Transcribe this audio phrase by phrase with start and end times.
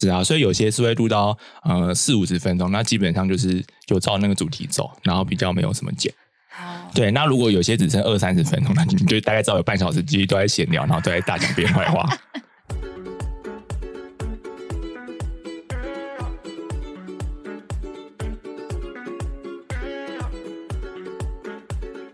[0.00, 6.12] 是啊，所以有些是会录到呃四五十分钟，那基本上就是就照那个主题走，然后比较没有什么剪。
[6.56, 12.08] 哦，对，那如果有些只剩二三十分钟，那你们就大概知道有半小时继续都在闲聊，然后都在大讲别人坏话。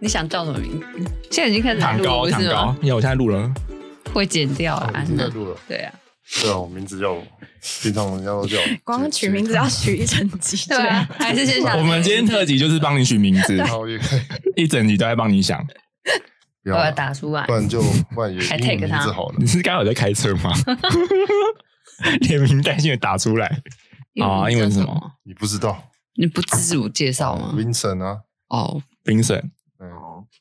[0.01, 0.87] 你想叫什么名字？
[1.31, 3.53] 现在已经开始糖录了是吗？，因为我现在录了。
[4.13, 5.57] 会剪掉啊哦，已经在录了。
[5.69, 5.93] 对啊，
[6.43, 7.23] 对啊，我名字叫我，
[7.83, 14.21] 平常人家都叫 光取名字要取一整集， 对啊，还是先想我们今天特辑就是帮你取名字，然后也可以
[14.65, 15.65] 一整集都在帮你想。
[16.67, 17.53] 我要不要啊，打出来不。
[17.53, 17.83] 然就
[18.15, 19.47] 不然也还英文名字好了你。
[19.47, 20.51] 是刚好在开车吗？
[22.23, 23.47] 连名带姓的打出来。
[24.23, 25.13] 啊英文是什么？
[25.25, 28.21] 你不知道你不自我介绍吗？Vincent 啊？
[28.49, 29.43] 哦，，Vincent，，
[29.81, 29.91] 嗯，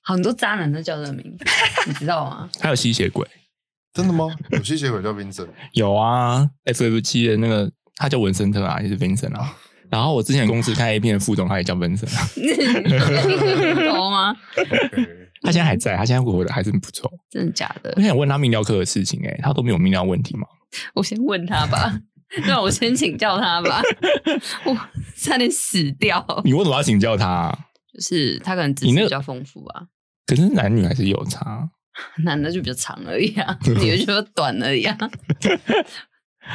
[0.03, 1.43] 很多渣男都叫这个名字，
[1.87, 2.49] 你知道吗？
[2.61, 3.27] 还有吸血鬼，
[3.93, 4.27] 真的吗？
[4.51, 9.55] 有吸血鬼叫 Vincent，有啊，FF 七的那个他叫文森特啊，也是 Vincent 啊。
[9.89, 12.27] 然后我之前公司开 A 片的副总，他也叫 Vincent 啊。
[13.93, 14.35] 懂吗？
[15.43, 17.11] 他现在还在，他现在活的还是很不错。
[17.29, 18.01] 真的假的我？
[18.01, 20.47] 想问他泌尿科的事情、欸，他都没有泌尿问题吗？
[20.95, 21.99] 我先问他吧，
[22.47, 23.81] 让我先请教他吧。
[24.65, 24.75] 我
[25.15, 27.59] 差点死掉，你为什么要请教他、啊？
[27.93, 29.83] 就是他可能知识比较丰富啊，
[30.25, 31.69] 可是男女还是有差。
[32.23, 34.97] 男的就比较长而已啊， 女的就比较短而已啊。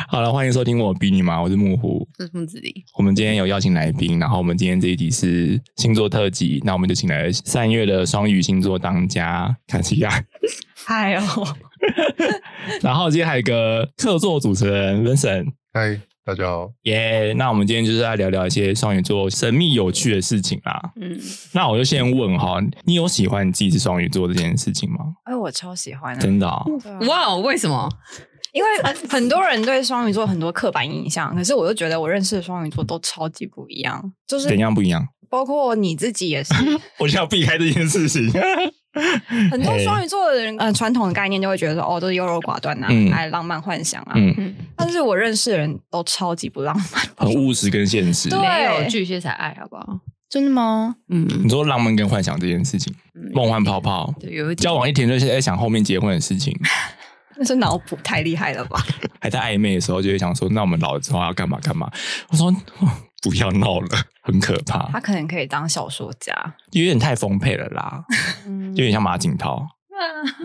[0.08, 2.06] 好了，欢迎收听我比你忙，我是木狐。
[2.12, 10.10] 这是木子李，我们今天有邀请来宾，然后我们今天这一集是星座特辑，那我们就请来了三月的双鱼星座当家卡西亚，
[10.74, 11.56] 嗨哦，
[12.82, 15.98] 然后今天还有一个客座主持人 Vincent，嗨，
[16.28, 16.70] 大家好。
[16.82, 20.78] 耶那我们今天就是来聊聊一些双鱼座神秘有趣的事情啦。
[21.00, 21.18] 嗯，
[21.54, 24.98] 那我就先问哈，你有喜欢你自己是双鱼座这件事情吗？
[25.24, 26.62] 哎，我超喜欢的，真的、啊
[27.00, 27.88] ？wow,，，为什么？
[28.52, 28.68] 因为
[29.08, 35.08] 很多人对双鱼座很多刻板印象，可是我又觉得我认识的双鱼座都超级不一样，就是怎样不一样？
[35.28, 36.54] 包括你自己也是，
[36.98, 38.30] 我就要避开这件事情。
[39.50, 48.28] 很多双鱼座的人，呃，传统的概念就会觉得说，哦，都是优柔寡断啊嗯，爱浪漫幻想啊，嗯，嗯，但是我认识的人都超级不浪漫，很务实跟现实。
[48.28, 48.38] 对。
[48.38, 50.00] 没有巨蟹才爱，好不好？
[50.28, 50.96] 真的吗？
[51.10, 53.30] 嗯，你说浪漫跟幻想这件事情，嗯。
[53.32, 56.52] 梦幻泡泡，对，有一交往一天就是在想后面结婚的事情，
[57.38, 58.84] 那是脑补太厉害了吧？
[59.20, 61.88] 还在暧昧的时候就会想说，那我们老了之后要干嘛干嘛？
[62.30, 62.48] 我说
[62.80, 62.90] 哦
[63.22, 63.88] 不要闹了，
[64.28, 66.32] 很可怕，他可能可以当小说家，
[66.72, 68.04] 有点太丰沛了啦，
[68.46, 69.66] 嗯有点像马景涛，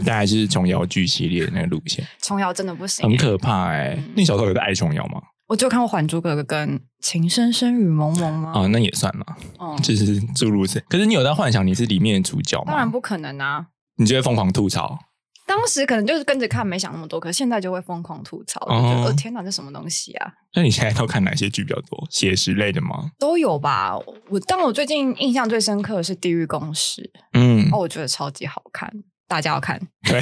[0.05, 5.21] 大概是琼瑶剧系列的那个路线，琼瑶真的不行，很可怕哎、嗯那小时候有在爱琼瑶吗？
[5.47, 8.53] 我就看过《还珠格格》跟《情深深雨蒙蒙》吗？
[8.55, 9.25] 啊，那也算嘛，
[9.59, 10.79] 哦，就是诸如此。
[10.87, 12.67] 可是你有在幻想你是里面的主角吗？
[12.67, 13.67] 当然不可能啊！
[13.97, 14.97] 你就会疯狂吐槽。
[15.45, 20.31] 当时可能就是跟着看，没想那么多，可是现在就会疯狂吐槽，就哦觉得、呃天哪，这什么东西啊？
[20.55, 22.07] 那你现在都看哪些剧比较多？
[22.09, 23.11] 写实类的吗？
[23.19, 23.97] 都有吧。
[24.29, 27.01] 我但我最近印象最深刻的是《地狱公使》，
[27.33, 28.91] 嗯，哦，我觉得超级好看，
[29.27, 29.79] 大家要看。
[30.03, 30.21] 对，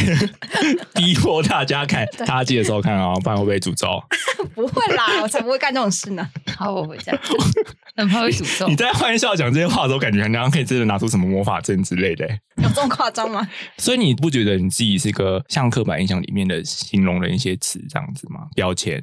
[0.95, 4.01] 逼迫大家看，大家记得收看哦，不然会被诅咒。
[4.55, 6.27] 不会啦，我才不会干这种事呢。
[6.57, 7.17] 好，我回家，
[7.95, 8.75] 很怕会诅咒你。
[8.75, 12.27] 在玩笑讲这些话的时候，感觉好像可以真的拿出什么魔法阵之类的。
[12.61, 13.47] 有这么夸张吗？
[13.77, 18.47] 所以你不觉得你自己是个像刻板印象里面的形容的一些词这样子吗？
[18.55, 19.01] 标签？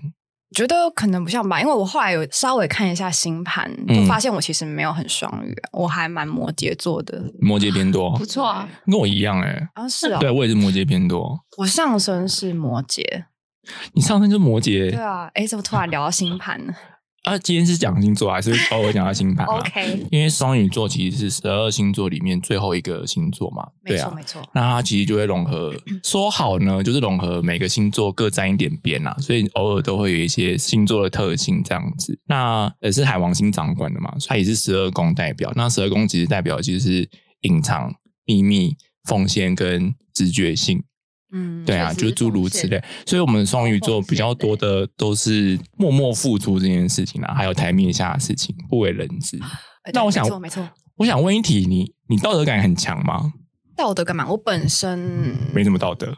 [0.57, 3.71] 觉得可能不像吧，因为我后来有稍微看一下星盘，
[4.09, 7.23] 发现我其实没有很双鱼，我还蛮摩羯座的。
[7.39, 11.39] 摩羯偏多 不，错啊，跟我一样哎、啊，是哦，对我也是摩羯偏多。
[11.59, 13.03] 我上身是摩羯。
[13.93, 16.73] 你上身就摩羯对啊，哎，怎么突然聊到星盘呢
[17.29, 17.39] 啊？
[17.39, 24.51] 今天是讲星座还是偶尔讲到星盘、啊、？OK，因为双鱼座其实是十二星座里面最后一个星座嘛，对啊没错没，错。
[24.55, 32.19] 那它其实就会融合，说好呢， 就是融合每个星座各沾一点边啊，所以偶尔都会有一些星座的特性这样子。
[32.27, 35.53] 那也是海王星掌管的嘛，它也是十二宫代表。
[35.55, 37.11] 那十二宫其实代表其实是
[37.43, 37.95] 隐藏、
[38.25, 38.75] 秘密、
[39.05, 40.83] 奉献跟直觉性。
[41.33, 42.83] 嗯，对啊，就是诸如此类。
[43.07, 49.39] 所以，我们双鱼座比较多的都是默默付出这件事情啊，还有台面下的事情，不为人知。
[49.83, 53.33] 哎那我想对没错没错，我想问一题，你你道德感很强吗？
[53.77, 54.99] 道德感嘛，我本身
[55.55, 56.17] 没什么道德。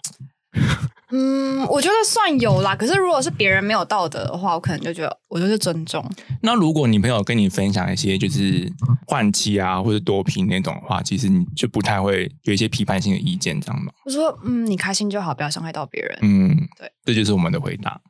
[1.12, 2.74] 嗯，我觉得算有啦。
[2.76, 6.04] 可是如果是别人没有道德的话，我可能就觉得我就是尊重。
[6.42, 8.70] 那如果你朋友跟你分享一些就是
[9.06, 13.92] 换妻啊或者多批那种的话，其实你就不太会有一些批判性的意见，这样吗？
[14.04, 16.18] 我说，嗯，你开心就好，不要伤害到别人。
[16.22, 18.00] 嗯，对，这就是我们的回答。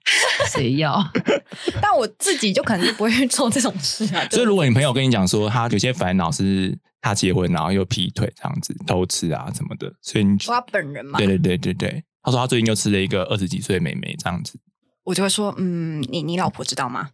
[0.53, 1.03] 谁要？
[1.81, 4.25] 但我自己就可能就不会去做这种事啊。
[4.27, 14.59] 就 所以如果你朋友跟你讲说他有些烦恼是他结婚然后又劈腿这样子偷吃啊什么的，所以你说他本人嘛，对对对对对，他说他最近又吃了一个二十几岁的妹妹这样子，
[15.05, 17.11] 我就会说，嗯，你你老婆知道吗？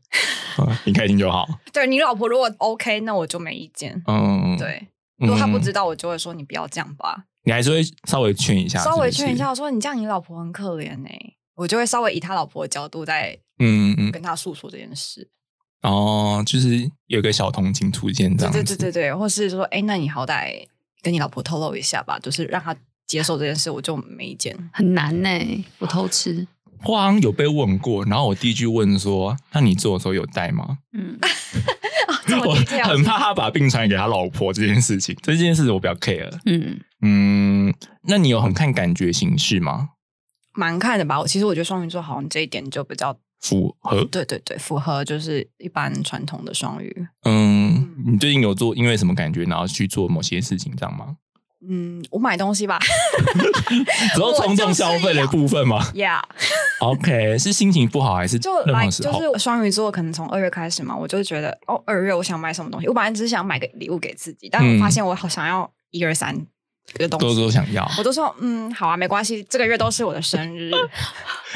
[0.58, 1.46] 嗯你开心就好。
[1.72, 4.02] 对你老婆如果 OK，那我就没意见。
[4.06, 4.88] 嗯，对，
[5.18, 11.08] 如果她不嗯知道，我就会说你不要这样吧，你还是会稍微劝一下，稍微劝一下，我说你这样你老婆很可怜呢、
[11.56, 15.30] 我就会稍微以他老婆的角度在嗯嗯跟他诉说这件事。
[15.82, 18.76] 嗯，哦，就是有个小同情出现这对样子。
[18.76, 20.66] 对对对对，或是说，哎，那你好歹
[21.02, 22.74] 跟你老婆透露一下吧，就是让她
[23.06, 24.56] 接受这件事，我就没意见。
[24.72, 25.28] 很难呢、
[25.78, 26.46] 我偷吃。
[26.84, 31.18] 我好像有被问过，然后我第一句问说：“那你做的时候有带吗嗯，
[32.28, 36.30] 这？”么我很怕他把病传给他老婆这件事情，这件事我比较 care。
[36.44, 39.88] 嗯，嗯，那你有很看感觉形式吗？
[40.52, 41.18] 蛮看的吧。
[41.18, 44.04] 我其实我觉得双鱼座好像这一点就比较，符合？
[44.04, 47.06] 对对对，符合就是一般传统的双鱼。
[47.24, 51.16] 嗯，你最近有做因为什么感觉，然后去做某些事情，这样吗？
[51.68, 52.78] 嗯，我买东西吧
[54.14, 58.62] 只有冲动消费的部分吗，Yeah，？OK，是心情不好还是就？
[58.62, 66.34] 就是双鱼座，可能从二月开始嘛，我就觉得哦，二月我想买什么东西，我本来只是想买个礼物给自己，但我发现我好想要一二三
[66.98, 67.90] 个东西都，都想要。
[67.98, 70.70] 我都说嗯，好啊，没关系，这个月都是我的生日，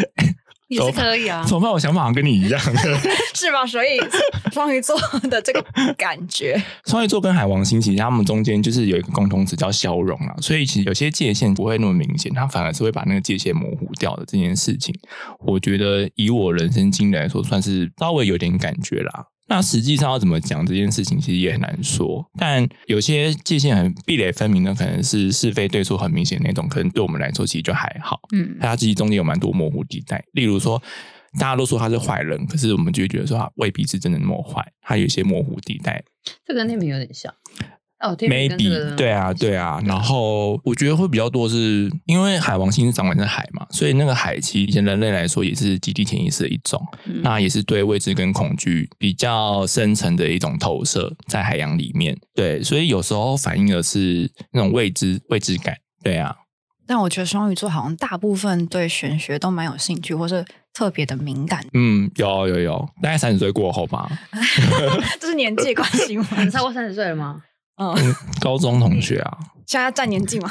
[0.71, 1.45] 也是可以啊。
[1.45, 1.71] 怎么办？
[1.71, 2.99] 我想法好像跟你一样的。
[3.35, 3.67] 是吧？
[3.67, 3.99] 所以
[4.53, 4.97] 双鱼座
[5.29, 5.63] 的这个
[5.99, 14.95] 感觉， 双鱼座跟海王星其实他们中间就是有一个共同词叫消融啊，所以其实有些界限不会那么明显，它反而是会把那个界限模糊掉的这件事情。
[15.41, 19.27] 我觉得以我人生经历来说，算是稍微有点感觉啦。
[19.51, 22.25] 那实际上要怎么讲这件事情，其实也很难说。
[22.39, 28.21] 但有些界限很壁垒分明的，可能是是非对错很明显那种，可能对我们来说其实就还好。
[28.33, 30.81] 嗯，它其实中间有蛮多模糊地带，例如说，
[31.35, 36.01] 大家都说他是坏人，可是我们就会觉得说他未必是真的那么坏，他有一些模糊地带
[36.47, 37.35] 这跟那名有点像。
[38.01, 39.81] 哦，，maybe 对啊，对啊。
[39.85, 52.17] 然后我觉得会比较多是因为海王星是掌管在海嘛，所以那个海其实以前人类来说也是集体潜意识的一种，嗯那也是对未知跟恐惧比较深层的一种投射在海洋里面。
[52.35, 55.77] 对，所以有时候反映的是那种未知未知感。
[56.03, 56.35] 对啊，
[56.87, 60.43] 但我觉得双鱼座好像大部分对玄学都蛮有兴趣，或是
[60.73, 64.11] 特别的敏感，嗯，有有有，大概三十岁过后吧
[65.21, 66.27] 这是年纪关系吗？
[66.43, 67.43] 你超过三十岁了吗？
[67.81, 70.51] 嗯，高中同学啊，现在占年纪吗，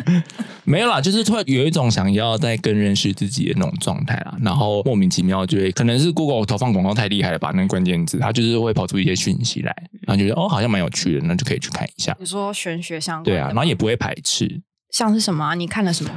[0.64, 12.14] 没有啦，就是突然有一种想要再更认识自己的那种状态啦，然后莫名其妙就会，可能是 Google 投放广告太厉害了吧，那个关键字它就是会跑出一些讯息来，然后觉得哦好像蛮有趣的，那就可以去看一下。
[12.20, 14.60] 你说玄学相关对啊，然后也不会排斥。
[14.90, 16.10] 像是什么啊、你看了什么？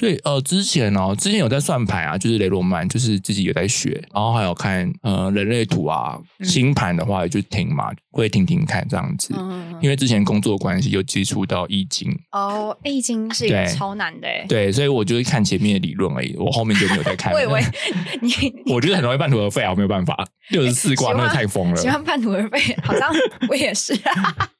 [0.00, 9.34] 对，呃，之前哦，之前有在算牌啊，就是雷诺曼，就是自己有在学，然后还有看呃人类图啊，星盘的话也就听嘛，会听听看这样子。
[9.36, 17.32] 嗯，因为之前工作关系有接触到易经，哦，易经是一个超难的欸，对，所以我就是看前面的理论而已，我后面就没有再看。
[17.32, 17.60] 我以为
[18.22, 18.32] 你
[18.72, 20.24] 我觉得很容易半途而废啊，我没有办法。
[20.50, 23.10] 六十四卦那个太疯了，喜欢半途而废，好像
[23.48, 24.48] 我也是、啊，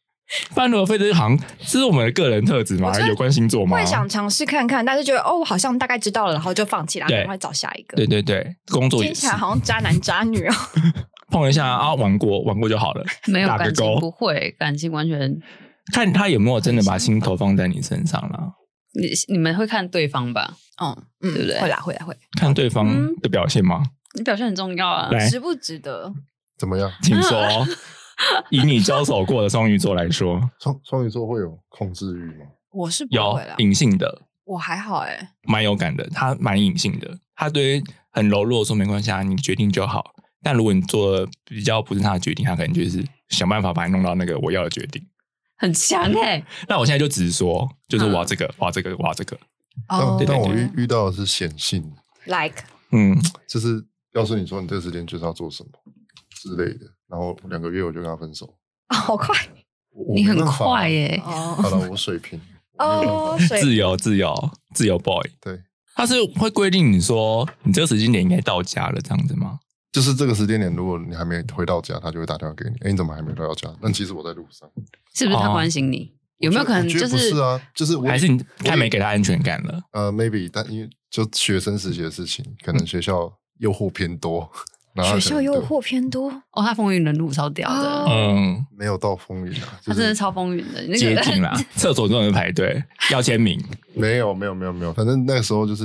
[0.54, 3.76] 半路而废这好像这是我们的个人特质吗有关星座吗？
[3.78, 7.96] 会想尝试看看，但是觉得哦，好像大概知道了，然后就放弃了，赶快找下一个。
[7.96, 10.54] 对对对，工作听起来好像渣男渣女哦。
[11.30, 15.38] 碰一下啊，玩过玩过就好了， 没有打个感情勾不会，感情完全
[15.92, 18.52] 看他有没有真的把心投放在你身上啦，
[18.98, 20.54] 你你们会看对方吧？
[20.80, 23.82] 嗯嗯，对不对会啦会啦会，看对方嗯的表现吗？
[24.16, 25.10] 你表现很重要啊。
[25.28, 26.12] 值不值得？
[26.58, 26.90] 怎么样？
[27.02, 27.38] 请说。
[28.50, 32.46] 以你交手过的双鱼座来说， 双双鱼座会有控制欲吗？
[32.72, 35.32] 我是不有会啦，隐性的，我还好哎。
[35.44, 40.14] 蛮有感的，他蛮隐性的，他对很柔弱地说没关系啊，你决定就好。
[40.42, 45.04] 但如果你做的比较不是他的决定，他可能就是想办法把你弄到那个我要的决定。
[45.60, 49.36] 很强哎、那我现在就直说，就是我要这个，我要这个，我要这个。
[49.88, 51.92] 哦但但我遇遇到的是显性
[52.26, 53.16] ，like 嗯，
[53.48, 55.70] 就是告诉你说你这个时间就是要做什么
[56.30, 58.52] 之类的，然后两个月我就跟他分手。
[58.88, 59.34] 好快
[60.14, 62.40] 你很快耶、哦好了，我水平。
[62.78, 65.20] 哦，自由，自由，自由 boy。
[65.40, 65.60] 对，
[65.94, 69.58] 他是会规定你说你这个时间点应该到家了，这样子吗？
[69.90, 72.76] 就是这个时间点，如果你还没回到家，他就会打电话给你。
[72.82, 73.68] 哎，你怎么还没回到家？
[73.82, 74.68] 但其实我在路上。
[75.14, 76.12] 是不是他哦关心你？
[76.38, 77.60] 有没有可能就是不是啊？
[77.74, 79.82] 就是我还是你太没给他安全感了？
[79.90, 84.48] 呃，maybe，但因为就学生时期的事情，可能学校诱惑偏多，
[85.04, 90.82] 学校诱惑偏多，哦，他风云人物超屌的，哦嗯，没有到风云啊，他真的超风云的。
[90.88, 93.62] 那接个近啦， 厕所都有人排队要签名。
[93.94, 95.84] 没有没有没有没有，反正那个时候就是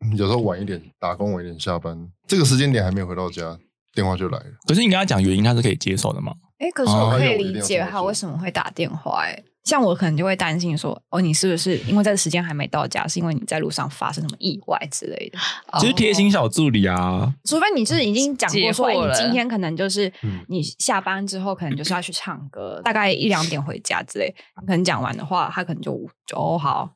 [0.00, 3.56] 嗯有时候晚一点打工，晚一点下班，这个时间点还没有回到家，
[3.94, 4.44] 电话就来了。
[4.66, 6.32] 可是你跟他讲原因，他是可以接受的吗？
[6.58, 15.38] 哎，可是哦我可以理解他为什么会打电话，哎，像我可能就会担心说，哦，你是不是因为这个时间还没到家，是因为你在路上发生什么意外之类的？
[15.80, 17.32] 就是贴心小助理啊。
[17.44, 24.34] 除非你是已经讲过说，你今天可能就是嗯你下班之后，可能就是要去唱歌，大概一两点回家之类。
[24.54, 25.92] 可能讲完的话，他可能就
[26.26, 26.90] 就哦好，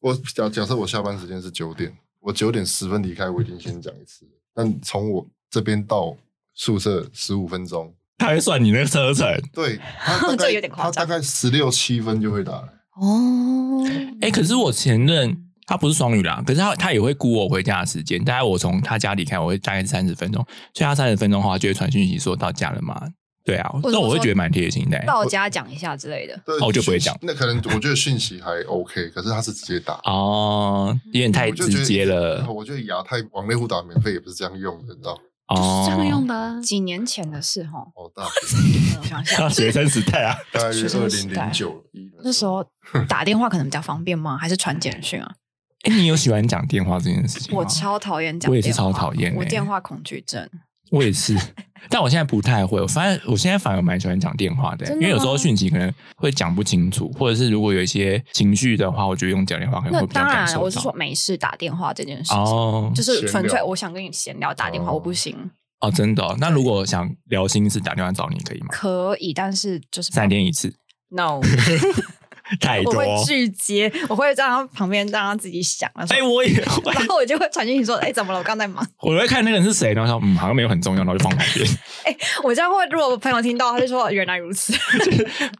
[0.00, 4.26] 我假假设我下班时间是九点，我九点十分离开，我已经先讲一次。
[4.52, 6.16] 但从我这边到
[6.54, 9.26] 宿舍十五分钟，他会算你那个车程。
[9.52, 12.68] 对他 这有点夸张他大概十六七分就会打来。
[13.00, 13.84] 哦，
[14.20, 15.36] 哎、可是我前任
[15.66, 18.24] 他不是双语啦，可是他他也会估我回家的时间。
[18.24, 23.00] 大概我从他家离开，我会大概三十分钟，所以他三十分钟的话，就会传讯息说到家了吗？
[23.44, 25.04] 对啊，者那我会觉得蛮贴心的、欸。
[25.04, 26.40] 到家讲一下之类的。
[26.46, 29.94] 对哦我就不会讯息讲那可能我觉得讯息还 OK，可是他是直接打。
[30.04, 35.18] 哦，有点太我就觉得直接了我觉得亚太网内互打免费也不是这样用的，你知道？
[35.48, 36.60] 哦，这样用的啊。
[36.60, 42.64] 几年前的事哈，哦， 大我想想， 学生时代啊，大概是学生二零时代零九一那时候
[43.08, 44.36] 打电话可能比较方便吗？
[44.38, 45.34] 还是传简讯啊？
[45.82, 47.58] 哎、你有喜欢讲电话这件事情吗？
[47.58, 50.48] 我超讨厌讲，我也是超讨厌欸我电话恐惧症。
[50.92, 51.34] 我也是，
[51.88, 52.80] 但我现在不太会。
[52.80, 60.60] 我发现我现在反而蛮喜欢讲电话的，因为有时候讯息可能会讲不清楚，或者是如果有一些情绪的话，我觉得用讲电话可能那会比较当然。
[60.60, 62.92] 我是说没事打电话这件事情，哦。
[62.94, 64.94] 就是纯粹我想跟你闲聊打电话，哦。
[64.94, 65.34] 我不行，
[65.80, 68.66] 哦，真的哦、那如果想聊心事，打电话找你可以吗？
[68.70, 70.72] 可以，但是就是三天一次
[71.08, 71.40] ，no，
[72.60, 72.94] 太多。
[72.94, 78.38] 我会拒接，我会在他旁边让他自己想，哎、我也会， 然后我就会传讯息说，哎，怎么了？
[78.38, 78.86] 我刚在忙。
[79.00, 81.68] 我会看那个人是谁，然后说嗯，好像没有很重要，然后就放旁边。
[82.44, 84.72] 我这样会，如果我朋友听到，他就说原来如此。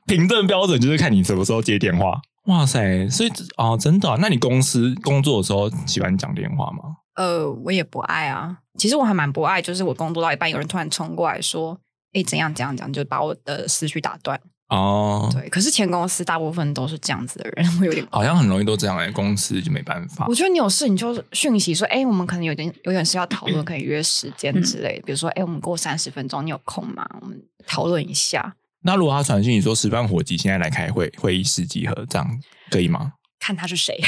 [0.06, 2.20] 评论标准就是看你什么时候接电话。
[2.46, 6.96] 哇塞，所以哦，真的啊、那你公司工作的时候喜欢讲电话吗？
[7.14, 8.56] 呃，我也不爱啊。
[8.78, 11.78] 其实我还蛮不爱，就是我工作到一半，有人突然冲过来说
[12.14, 14.40] ：“哎，怎样怎样怎样”，就把我的思绪打断。
[14.72, 18.06] 哦，对，可是前公司大部分都是这样子的人，我有点。
[18.10, 20.34] 好像很容易都这样哎、公司就没办法我。
[20.34, 25.02] 觉得你有事你就讯息说：“哎，我们可能有点有点事要讨论，可以约时间之类的。
[25.04, 27.06] 比如说，哎，我们过三十分钟，你有空吗？
[27.20, 28.56] 我们讨论一下。
[28.84, 32.26] 那如果他传讯你说十万火急，现在来开会，会议室集合，这样
[32.70, 33.12] 可以吗？
[33.38, 34.00] 看他是谁，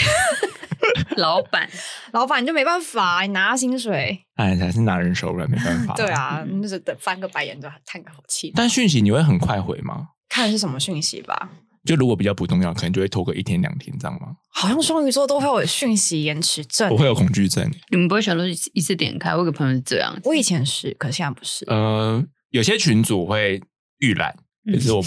[1.19, 1.69] 老板，
[2.13, 4.25] 老板你就没办法，你拿薪水。
[4.37, 5.93] 哎，还是拿人手软，没办法。
[5.95, 8.51] 对，啊，你就是等翻个白眼就叹个口气。
[8.57, 10.09] 但讯息你会很快回吗？
[10.29, 11.51] 看是什么讯息吧。
[11.85, 14.29] 就如果比较不重要，可能就会拖个一天两天这样吗？
[14.55, 16.97] 好像双鱼座都会有讯息延迟症我。
[16.97, 17.71] 会有恐惧症。
[17.91, 19.33] 你们不会想说一次点开？
[19.33, 21.65] 我有个朋友是这样，我以前是，可是现在不是。
[21.67, 23.63] 呃，有些群主会
[23.99, 24.35] 预览，
[24.73, 25.05] 可是我，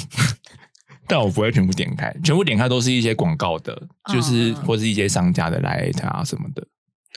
[1.08, 6.68] 但我不会全部点开，全部点开都是一些广告的，就是嗯或是一些商家的来啊什么的。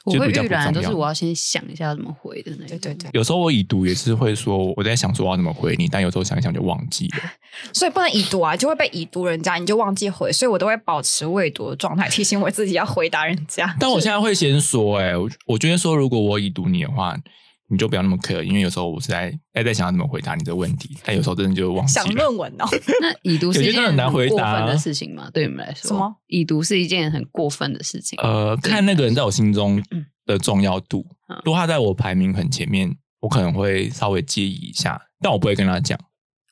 [0.04, 2.78] 我会预览，都是我要先想一下要怎么回的那种。
[2.78, 7.18] 对对对，有时候我已读也是会说我在想说我要怎么回你，但有时候想一想就忘记了。
[7.72, 13.76] 所以不能已读啊，就会被已读人家，你就忘记回，所以我都会保持未读的状态，提醒我自己要回答人家。
[13.78, 17.14] 但我现在会先说、欸，哎，我我觉得说如果我已读你的话，
[17.70, 22.12] 你就不要那么 care，因为有时候我是在在在想要怎么回答你的问题，但有时候真的就忘记想了。
[22.12, 22.64] 论文哦，
[23.00, 25.30] 那已读 是一件很难回答啊过分的事情吗？
[25.32, 26.14] 对你们来说，什么？
[26.26, 28.18] 已读是一件很过分的事情。
[28.20, 31.40] 呃，看那个人在我心中嗯的重要度嗯。
[31.44, 35.98] 如果他在我排名很前面，我可能会稍微介意一下，但我不会跟他讲。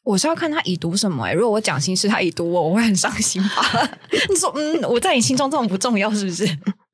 [0.04, 3.90] 我是要看他已读什么哎、如果我讲心事，他已读我，我会很伤心吧？
[4.30, 6.46] 你说，嗯，我在你心中这种不重要，是不是？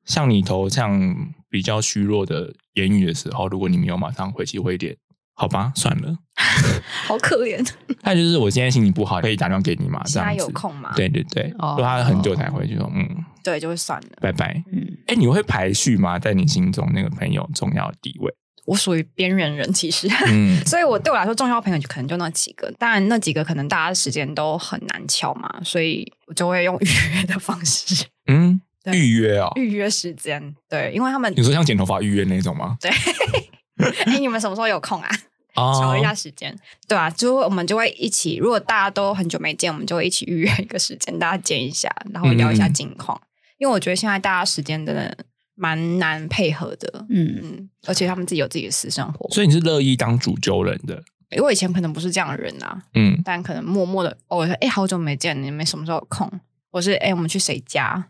[0.05, 0.91] 像你投像
[1.55, 4.93] 比较虚弱的言语的时候，如果你没有马上回，其实会点
[5.33, 6.13] 好吧，算了。
[7.07, 7.65] 好可怜。
[8.03, 10.37] 那就是我今天心情不好，可以打电话给你嘛，这样子。
[10.37, 10.91] 有空吗？
[10.97, 13.07] 对对对，哦如果他很久才回，就说嗯，
[13.41, 14.07] 对，就会算了。
[14.19, 14.61] 拜拜。
[14.73, 16.19] 嗯，哎，你会排序吗？
[16.19, 18.29] 在你心中那个朋友重要地位？
[18.65, 20.09] 我属于边缘人，其实。
[20.27, 26.85] 嗯， 所以我对我来说，重要朋友就可能就那几个，当然那几个可能大家时间都很难敲嘛，所以我就会用预
[27.15, 29.49] 约的方式嗯，对预约啊。
[29.55, 30.55] 预约时间。
[30.69, 32.77] 对，因为他们你说像剪头发预约那种吗？
[32.81, 32.91] 对，
[34.05, 35.09] 哎，你们什么时候有空啊？
[35.55, 36.53] 哦瞧一下时间，
[36.85, 43.17] 对啊，就我们就会一起，如果大家都很久没见，我们就会一起预约一个时间，大家见一下，然后聊一下嗯近况。
[43.57, 45.17] 因为我觉得现在大家时间真的
[45.55, 49.29] 蛮难配合的，嗯嗯，而且他们自己有自己的私生活。
[49.29, 50.95] 所以你是乐意当主揪人的，
[51.31, 56.29] 因为我以前可能不是这样的人啊，嗯，但可能默默的哦，我说，哎、好久没见，你们什么时候有空？
[56.71, 58.09] 我是哎、我们去谁家？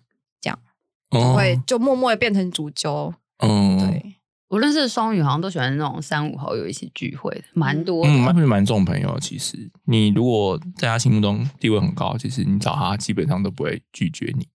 [1.33, 4.15] 会就默默的变成主揪，嗯，对，
[4.49, 9.17] 我认识的双语好像都喜欢那种三五好友一起聚会的，蛮多嗯，蛮重朋友。
[9.19, 9.69] 其实。
[9.85, 14.47] 你如果在他心目中地位很高，其实你找他基本上都不会拒绝你，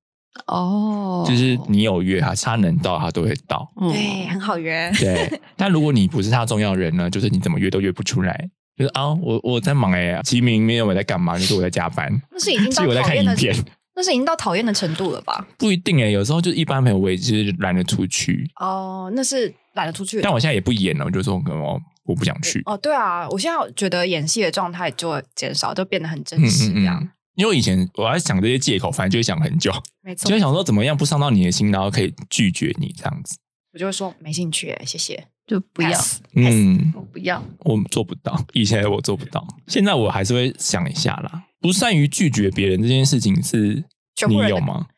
[0.46, 3.72] 哦，就是你有约他，他能到他都会到。
[3.80, 3.92] 嗯。
[3.92, 4.90] 对，很好约。
[4.98, 8.50] 对，但如果你不是他重要人呢，就是你怎么约都约不出来。
[8.76, 13.64] 就是啊，我我在忙哎、欸，其实明明没有我在干嘛，就是我在加班，那是已经 其实我在到讨厌的看影片。
[13.94, 15.46] 那是已经到讨厌的程度了吧？
[15.58, 20.20] 不一定哎、有时候就一般朋友我也就是懒得出去，哦，那是懒得出去。
[20.22, 22.62] 但我现在也不演了，我就说可能我我不想去。
[22.64, 26.98] 哦，对啊，我现在觉得演戏的状态就会减少，就变得很真嗯实这样。
[27.02, 33.36] 嗯嗯，因为以前我在想这些借口，反正就会想很久，没错就会，想说怎么样不伤到你的心，然后可以拒绝你这样子。
[33.72, 35.26] 我就会说没兴趣，谢谢。
[35.46, 37.42] 就不要，Pass 嗯，我不要。
[37.60, 41.42] 我做不到，以前我做不到，现在我还是会想一下啦。
[41.60, 43.84] 不善于拒绝别人这件事情是
[44.28, 44.88] 你有吗？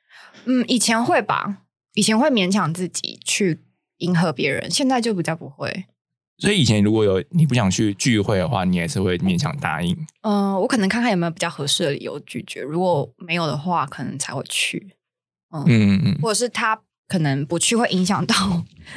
[0.44, 1.58] 嗯，以前会吧，
[1.94, 3.60] 以前会勉强自己去
[3.98, 5.86] 迎合别人，现在就比较不会。
[6.38, 9.96] 所以以前如果有你不想去聚会的话，你还是会勉强答应。
[10.22, 14.94] 嗯、我可能看看有没有比较合适的理由拒绝，如果没有的话，可能才会去。
[15.50, 16.80] 嗯嗯嗯，或者是他
[17.12, 18.34] 可能不去会影响到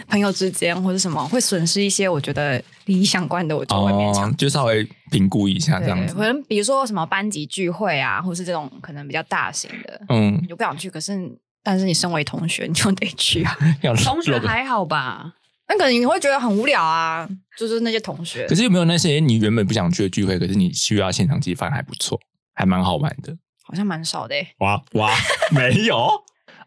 [0.07, 4.31] 朋友之间或者什么，会损失一些我觉得利益相关的，我就会勉强。
[4.31, 6.21] 哦，就稍微评估一下这样，子可。
[6.21, 11.19] 能比如说什么班级聚会啊，或是这种可能比较大型的，嗯你，就不想去，可是
[11.61, 13.53] 但是你身为同学，你就得去啊。
[13.83, 15.33] 要同学还好吧？
[15.67, 22.17] 那可能你会觉得很无聊啊，就是那些同学可是有没有那些你原本不想去的聚会，可是你去到现场，其实反而还不错，
[22.53, 23.35] 还蛮好玩的。
[23.67, 24.47] 好像蛮少的、欸。
[24.59, 25.11] 哇哇，
[25.51, 26.09] 没有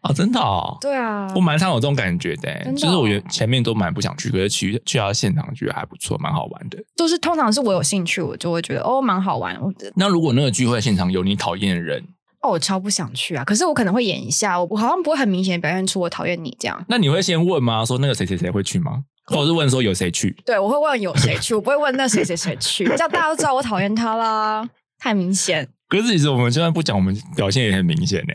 [0.01, 0.77] 哦，真的哦。
[0.79, 6.77] 对啊我，蛮常有这种感觉的、欸真的哦就是我原前面都蛮不想去，可是去去到现场觉得还不错，蛮好玩的。
[6.95, 9.59] 就是通常是我有兴趣，我就会觉得哦蛮好玩。
[9.61, 12.03] 我那如果那个聚会现场有你讨厌的人，
[12.41, 16.85] 哦我超不想去啊，可是我可能会演一下，我我好像不会很明显地表现出我讨厌你这样。
[16.87, 17.83] 那你会先问吗？
[17.83, 19.03] 说那个谁谁谁会去吗？
[19.25, 20.35] 或者是问说有谁去？
[20.43, 28.33] 对，我会问有谁去，我不会问那谁谁谁去， 这样大家都知道我讨厌他啦，太明显可是其实我们就算不讲，我们表现也很明显呢、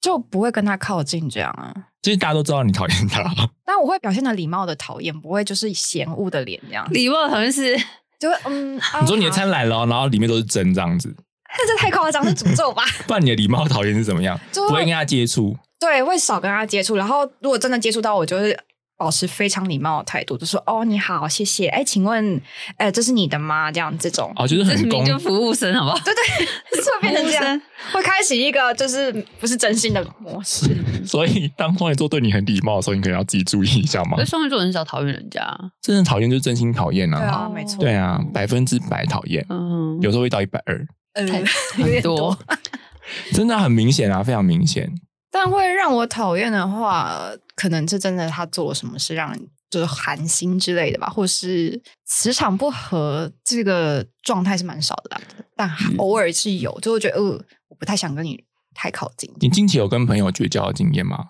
[0.00, 1.74] 就不会跟他靠近这样啊。
[2.02, 3.22] 其实大家都知道你讨厌他，
[3.66, 7.76] 但我会表现的礼貌的讨厌，不会就是嫌恶的脸这样，礼貌好像是
[8.18, 8.78] 就会嗯。
[8.78, 11.12] 啊 你说你的餐来了，然后里面都是针这样子，
[11.58, 12.84] 但 这太夸张，是诅咒吧？
[13.06, 14.38] 不然你的礼貌讨厌是怎么样？
[14.52, 18.56] 就不会跟他接触，对，会少跟他接触，然后如果真的接触到，我就会
[18.96, 22.40] 保持非常礼貌的态度，就说哦你好，谢谢，哎，请问，
[22.78, 23.70] 哎，这是你的吗？
[23.70, 25.98] 这样这种，哦，就是很公明就服务生，好不好？
[26.04, 27.62] 对 对，是会变成这样
[27.92, 30.66] 会开启一个就是不是真心的模式。
[31.04, 34.24] 所以当双鱼座对你很礼貌的时候，你可能要自己注意一下嘛。
[34.24, 35.46] 双鱼座很少讨厌人家，
[35.82, 41.40] 真正讨厌就是真心讨厌对啊，啊，没错，对啊，百分之百讨厌，嗯，有时候会到一百二，呃，太
[41.78, 42.36] 有点很多。
[43.32, 44.92] 真的很明显啊，非常明显。
[45.38, 55.20] 但会让我讨厌的话，可能是真的他做了什么事让人就是寒心之类的吧，或是磁场不合，这个状态是蛮少的啦。
[55.54, 58.42] 但偶尔是有，就会觉得呃，我不太想跟你
[58.74, 59.30] 太靠近。
[59.38, 61.26] 你近期有跟朋友绝交的经验吗？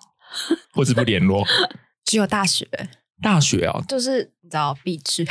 [0.73, 1.45] 或者不联络？
[2.07, 2.69] 只有大学，
[3.21, 5.27] 大学啊，就是你知道壁纸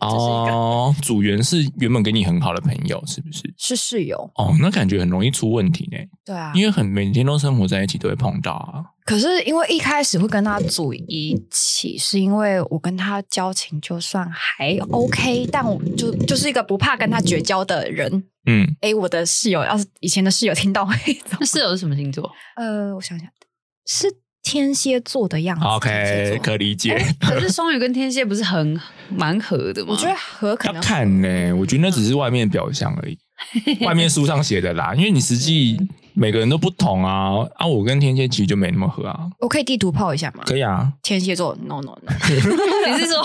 [0.00, 3.42] 哦，组员是原本跟你很好的朋友，是不是？
[3.56, 6.52] 是室友，哦，那感觉很容易出问题呢，对啊。
[6.54, 8.82] 因为很每天都生活在一起，都会碰到啊。
[9.04, 18.24] 可是因为一开始会跟他组一起，是因为我跟他交情就算还 OK，但我就就是一个不怕跟他绝交的人。
[18.46, 22.30] 嗯，诶，我的室友要是以前的室友听到会怎 么那室友是什么星座？
[22.56, 23.28] 呃，我想想，
[23.86, 24.06] 是
[24.44, 25.64] 天蝎座的样子。
[25.64, 26.96] OK，可理解。
[27.18, 29.88] 可是双鱼跟天蝎不是很蛮合的吗？
[29.92, 33.18] 我觉得合可要能看呢、我觉得那只是外面表象而已，
[33.84, 34.94] 外面书上写的啦。
[34.94, 35.76] 因为你实际
[36.12, 37.44] 每个人都不同啊。
[37.56, 39.18] 啊，我跟天蝎其实就没那么合啊。
[39.40, 40.44] 我可以地图炮一下吗？
[40.46, 42.12] 可以啊，天蝎座，no no no。
[42.86, 43.24] 你是说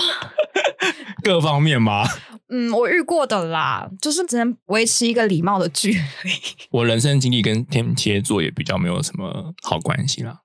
[1.22, 2.04] 各方面吗。
[2.52, 6.00] 嗯，我遇过的啦，就是只能维持一个礼貌的距离。
[6.70, 10.40] 我人生经历跟天蝎座也比较没有什么好关系啦。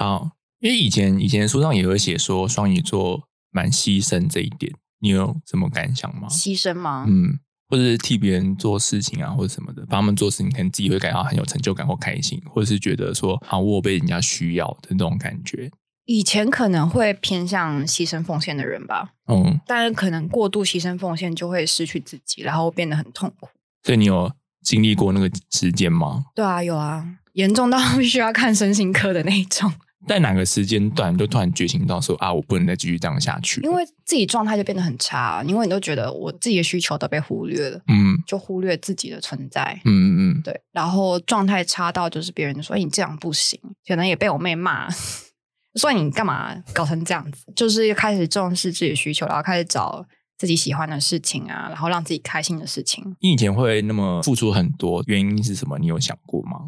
[0.00, 6.26] 好，因为以前以前书上也有写说双鱼座蛮牺牲这一点，你有什么感想吗？
[6.30, 7.04] 牺牲吗？
[7.06, 15.70] 嗯，或者是替别人做事情啊，或者什么的，帮他们做事情，可能自己会感到很有成就感或开心，或者是觉得说啊，我被人家需要的那种感觉。
[16.06, 23.50] 以前可能会偏向牺牲奉献的人吧，嗯，但是可能过度牺牲奉献就会失去自己，然后变得很痛苦。
[23.82, 24.32] 所以你有
[24.62, 26.24] 经历过那个时间吗？
[26.34, 29.70] 对啊，有啊，严重到必须要看身心科的那一种，
[30.06, 33.60] 在哪个时间段就突然觉醒到说啊，我不能再继续这样下去？
[33.60, 39.78] 因为自己状态就变得很差，因为你都觉得我自己的需求都被忽略了，嗯就忽略自己的存在。
[39.84, 40.08] 嗯嗯
[40.38, 44.88] 嗯，对，然后状态差到就是别人说、欸你这样不行，可能也被我妹骂，
[45.78, 50.04] 说你干嘛搞成这样子，就是开始重视自己的需求，然后开始找
[50.38, 53.04] 自己喜欢的事情啊，然后让自己开心的事情。
[53.20, 55.78] 你以前会那么付出很多，原因是什么？
[55.78, 56.60] 你有想过吗？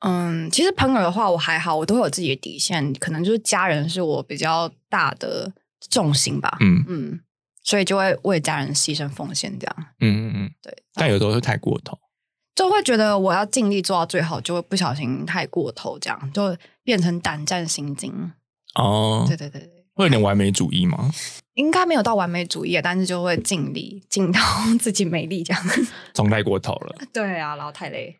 [0.00, 5.52] 嗯，其实朋友的话我还好，我都会有自己的底线，可能就是家人是我比较大的
[5.90, 6.56] 重心吧。
[6.60, 7.20] 嗯嗯，
[7.62, 9.76] 所以就会为家人牺牲奉献这样。
[10.00, 11.98] 嗯嗯嗯，对，但有时候会太过头。
[12.54, 18.32] 就会觉得我要尽力做到最好，就会不小心太过头，这样就变成胆战心惊。
[18.74, 21.10] 哦，对对对对，会有点完美主义吗？
[21.54, 24.40] 应该没有到完美主义，但是就会尽力尽到
[24.80, 25.62] 自己美力这样。
[26.14, 26.96] 总太过头了。
[27.12, 28.16] 对啊，然后太累。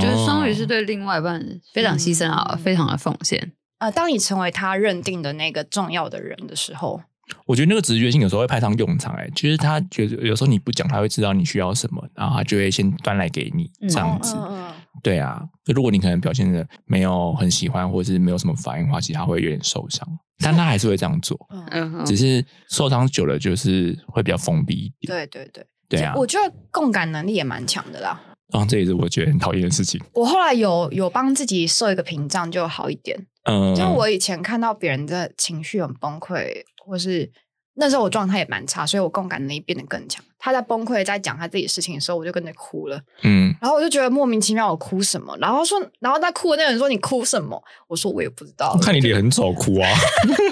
[0.00, 1.40] 得双鱼是对另外一半
[1.72, 3.52] 非常牺牲啊，嗯非常的奉献。
[3.78, 7.00] 啊，当你成为他认定的那个重要的人的时候，
[7.46, 14.34] 我觉得那个直觉性有时候会派上用场、欸，哎，其实他觉得有时候你不讲，他会知道你需要什么，然后他就会先端来给你嗯这样子。
[14.36, 14.72] 嗯嗯
[15.02, 20.08] 对啊，如果你可能表现的没有很喜欢，或者是没有什么反应的话，其实他会有点受伤，
[20.42, 25.06] 但他还是会这样做，嗯，嗯，只是受伤久了就是会比较封闭一点。
[25.06, 28.18] 对对对，对啊，我觉得共感能力也蛮强的啦。
[28.52, 30.00] 然后这也是我觉得很讨厌的事情。
[30.12, 33.26] 我后来有有帮自己设一个屏障，就好一点。
[33.44, 37.30] 嗯，就我以前看到别人的情绪很崩溃，或是
[37.74, 40.24] 那时候我状态也蛮差，所以我共感能力变得更强。
[40.38, 43.00] 他在崩溃在讲他自己事情的时候，我就跟着哭了。
[43.22, 45.36] 嗯，然后我就觉得莫名其妙，我哭什么？
[45.40, 47.60] 然后说，然后在哭的那个人说你哭什么？
[47.88, 49.88] 我说我也不知道，看你脸很丑，哭啊。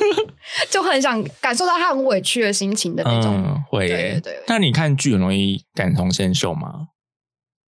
[0.70, 3.34] 就很想感受到他很委屈的心情的那种。
[3.34, 3.88] 嗯，会。
[3.88, 6.88] 对对对那你看剧很容易感同身受吗？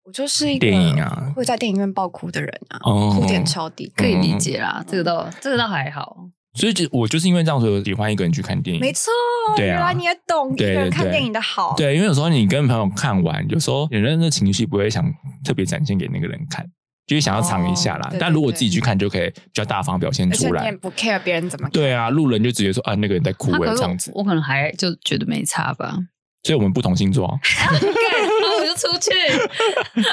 [0.06, 6.16] 我就是一个电影啊会在电影院爆哭的人啊，哦哭点超低，可以理解啦，这个倒这个倒还好。
[6.54, 8.80] 所以就我就是因为这样，所以喜欢一个人去看电影。
[8.80, 9.10] 没错，
[9.56, 11.74] 对啊原来你也懂一个人看电影的好。
[11.76, 15.04] 对，因为有时候你跟朋友看完，有时候有人的情绪不会想
[15.44, 16.64] 特别展现给那个人看，
[17.06, 18.06] 就是想要藏一下啦。
[18.06, 20.70] 哦对对但如果自己去看，就可以比较大方表现出来。
[20.76, 21.72] 不 care 别人怎么看。
[21.72, 24.12] 对啊，路人就直接说啊，那个人在哭他可是哎这样子。
[24.14, 25.96] 我可能还就觉得没差吧。
[26.46, 27.26] 所以我们不同星座
[28.76, 29.10] 出去。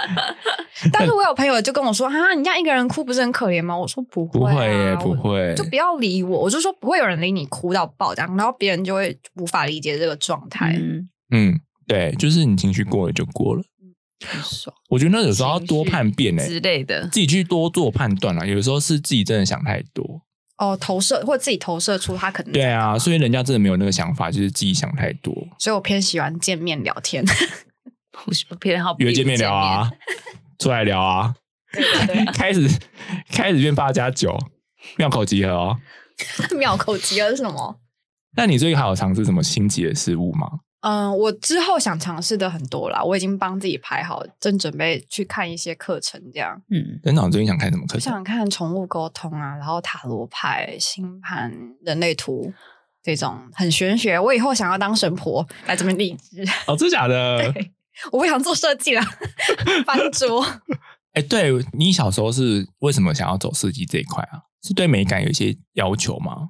[0.91, 10.76] 但是我有朋友就跟我说：“啊，你这样一个人哭不是很可怜吗？”我说：“不会、啊，不会耶，不会，就不要理我。”我就说不会有人理你哭到爆这样，然后别人就会无法理解这个状态。
[10.80, 13.62] 嗯，嗯，对，就是你情绪过了就过了。
[14.89, 17.04] 我觉得那有时候要多叛变诶、之类的。
[17.10, 18.45] 自己去多做判断啦。
[18.45, 20.21] 有时候是自己真的想太多。
[20.58, 25.36] 哦，投射或自己投射出他可能对啊，所以人家真的没有那个想法，就是自己想太多。
[25.60, 27.21] 所以我偏喜欢见面聊天。
[28.49, 29.91] 我偏好约见面聊啊，
[30.60, 31.34] 出来聊啊，
[31.71, 32.67] 对对 对，开始
[33.32, 34.38] 开始变八加九，
[34.97, 35.78] 妙口集合哦。
[36.58, 37.80] 妙口集合是什么？
[38.36, 40.47] 那你最近还有尝试什么新奇的事物吗？
[40.82, 46.62] 嗯，我之后想尝试的很多啦，我已经帮自己排好，正准备去看一些课程，这样。
[46.69, 48.12] 嗯，等长，最近想看什么课程？
[48.12, 51.52] 我想看宠物沟通啊，然后塔罗牌、星盘、
[51.86, 52.54] 人类图
[53.02, 54.19] 这种很玄学。
[54.19, 56.43] 我以后想要当神婆来这边励志。
[56.67, 57.54] 哦，真假的？
[57.93, 59.01] 对，我不想做设计了，
[59.86, 60.45] 翻桌。
[61.13, 64.41] 哎、对你小时候是为什么想要走设计这一块啊？
[64.63, 66.49] 是对美感有一些要求吗？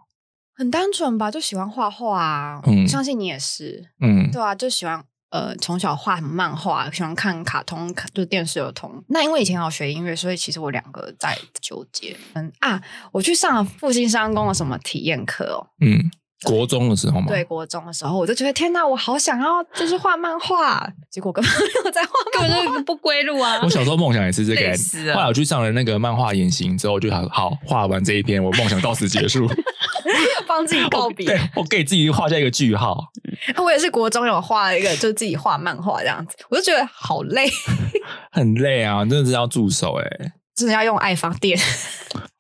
[0.56, 2.62] 很单纯吧，就喜欢画画啊。
[2.66, 9.04] 嗯我相信你也是，嗯对啊，就喜欢呃从小画漫画，喜欢看卡通，卡就电视儿童。
[9.10, 12.16] 那因为以前有学音乐，所以其实我两个在纠结。
[12.34, 15.68] 嗯啊，我去上了复兴商工的什么体验课哦。
[15.82, 16.10] 嗯，
[16.44, 17.28] 国中的时候吗？
[17.28, 22.66] 对，国中的时候，我就觉得天哪，我好想要就是画漫画， 结果根本没有在画根漫画。
[22.66, 23.70] 本就不归路啊 我。
[23.70, 29.50] 小时候梦想也是这个、后来我去上了那个漫画研习之后，就好好画完这一篇，我梦想到此结束。
[30.46, 31.26] 帮自己告别。
[31.26, 32.98] 对我给自己画下一个句号。
[33.58, 37.50] 我也是国中有画了一个，就自己画漫画这样子，我就觉得好累，
[38.32, 41.58] 很累啊，真的是要助手哎、真的要用爱发电。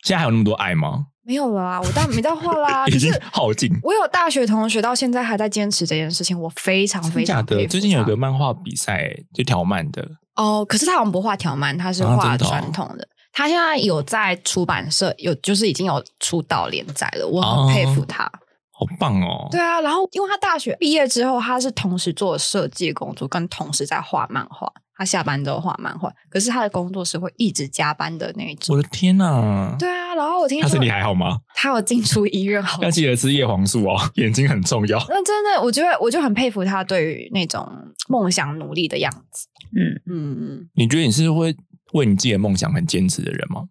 [0.03, 1.07] 现在还有那么多爱吗？
[1.25, 2.85] 没有了啊，我当然没在画啦。
[2.91, 3.71] 已经可是耗尽。
[3.81, 7.65] 我有大学同学到现在还在坚持这件事情，我非常非常假的？
[7.67, 10.05] 最近有他个漫画比赛、欸，就条漫的。
[10.35, 13.07] 哦，可是他好像不画条漫，他是画传统的。
[13.31, 18.29] 他现在有在出版社有，就是已经有出道连载了，我很佩服他。
[18.75, 19.47] 好棒哦！
[19.51, 24.71] 对啊，然后因为他大学毕业之后，他是同时做设计工作，跟同时在画漫画。
[24.95, 28.75] 他下班之后画漫画，可是他的工作是会一直加班的那一种。
[28.75, 29.75] 我的天哪！
[29.79, 31.39] 对啊，然后我听说他身体还好吗？
[31.55, 34.97] 他有进出医院好要记得吃叶黄素哦， 眼睛很重要。
[35.09, 37.67] 那真的，我觉得我就很佩服他对于那种
[38.07, 39.47] 梦想努力的样子。
[39.75, 41.55] 嗯，嗯嗯，你觉得你是会
[41.93, 43.61] 为你自己的梦想很坚持的人吗？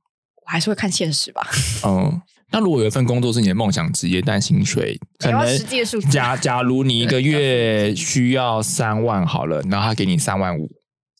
[0.44, 1.46] 我还是会看现实吧。
[1.86, 10.68] 嗯，那如果有一份工作是你的梦想职业，但薪水可要能实际的数字假假如你一个 月需要三万好了，然后他给你三万五，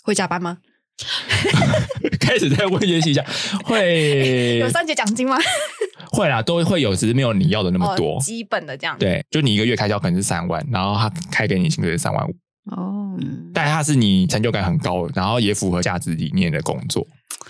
[0.02, 0.58] 会加班吗？
[2.20, 3.24] 开始在问些细项，
[3.64, 5.36] 会 有三节奖金吗？
[6.12, 8.20] 会啦，都会有，只是没有你要的那么哦多。
[8.20, 12.34] 基本的这样。，对，就你一个月开销可能是三万，然后他开给你薪水是三万五，
[12.70, 13.18] 哦，
[13.54, 17.06] 但它是你成就感很高，然后也符合价值理念的工作。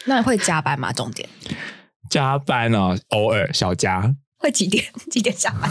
[0.07, 0.93] 那会加班吗？
[0.93, 1.29] 重点
[2.09, 4.85] 加班啊，偶尔小加，会几点？
[5.11, 5.71] 几点下班？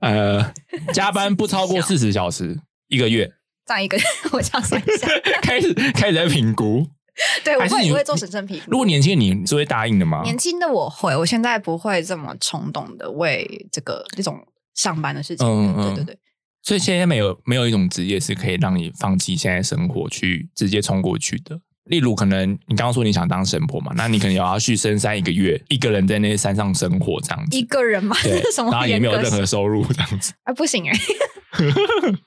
[0.00, 0.52] 呃，
[0.92, 3.30] 加班不超过四十小时一个月，
[3.66, 3.98] 站一个，
[4.32, 5.08] 我这样算一下，
[5.42, 6.86] 开始开始在评估。
[7.44, 8.70] 对，我会我会做审慎评估。
[8.70, 10.22] 如果年轻的你是会答应的吗？
[10.22, 14.38] 年轻的我会，我现在不会这么冲动的为这个这种
[14.74, 15.46] 上班的事情。
[15.46, 16.18] 嗯嗯对对对，
[16.62, 21.60] 所以现在没有没有一种职业是可以让你放弃现在生活去直接冲过去的。
[21.84, 30.96] 例如，可能你刚刚说你想当神婆嘛，那你可能也要去深山一个月，一个人在那些山上生活这样子一，个人嘛，对什，么然后也没有任何收入这样子，啊，不行哎、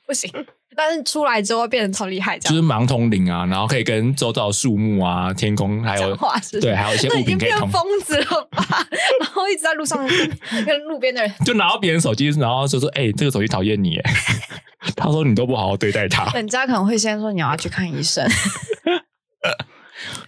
[0.05, 0.29] 不行。
[0.75, 6.17] 但是出来之后变成超厉害，这样就是盲通灵啊，然后可以跟周遭的树木啊、天空还有
[6.61, 8.65] 对，还有一些物品可以通，疯子了吧？
[9.21, 14.13] 然后一直在路上跟跟路边的人， 就拿到别人手机，然后就说：“哎、这个手机讨厌你。”哎，
[14.95, 18.27] 他说你都不好好对待他，人家可能会先说你要去看医生。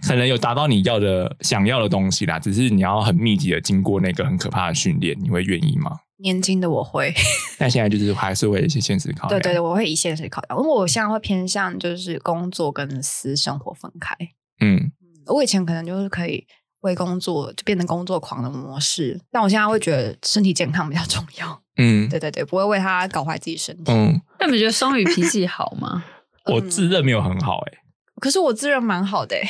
[0.07, 5.91] 可能有达到你要的想要的东西啦，只是你要很密集的经过那个很可怕的训练，你会愿意吗？
[6.17, 7.13] 年轻的我会，
[7.59, 9.29] 但现在就是还是会有一些现实考量。
[9.29, 14.15] 对对对，我会以现实考量，因为我现在会偏向就是工作跟私生活分开。
[14.61, 14.91] 嗯，
[15.27, 16.47] 我以前可能就是可以
[16.81, 21.61] 为工作就变成工作狂的模式，但我现在会觉得身体健康比较重要。
[21.77, 23.91] 嗯对对对，不会为他搞坏自己身体。
[23.91, 26.05] 嗯，那你们觉得双鱼脾气好吗？
[26.45, 27.73] 我自认没有很好哎、
[28.21, 29.49] 可是我自认蛮好的、欸，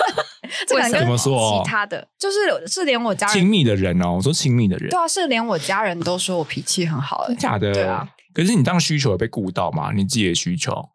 [0.66, 7.34] 这可能为什么跟怎么说其他的，就是是连我家人亲密的人哦，我说亲密的人对，啊，是连我家人都说我脾气很好、欸。
[7.36, 7.72] 假的。
[7.72, 8.08] 对啊。
[8.34, 9.90] 可是你当需求有被顾到吗？
[9.92, 10.90] 你自己的需求，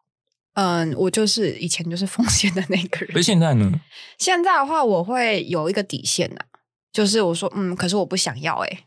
[0.54, 3.22] 嗯，我就是以前就是奉献的那个人可是。
[3.26, 3.70] 现在呢？
[4.18, 6.40] 现在的话，我会有一个底线呐、
[6.92, 8.84] 就是我说，嗯，可是我不想要、欸，哎，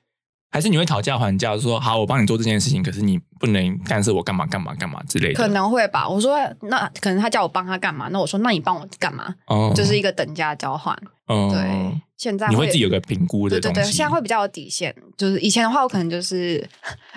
[0.49, 5.35] 还是你会讨价还价，说好，我帮你做这件事情，可是你不能干涉我干嘛干嘛干嘛之类的。
[5.35, 6.07] 可能会吧。
[6.07, 8.07] 我说，那可能他叫我帮他干嘛？
[8.11, 9.35] 那我说，那你帮我干嘛？
[9.47, 10.97] 哦就是一个等价交换。
[11.27, 13.91] 哦对，现在你会自己有个评估的对对对。
[13.91, 14.95] 现在会比较有底线。
[15.17, 16.67] 就是以前的话，我可能就是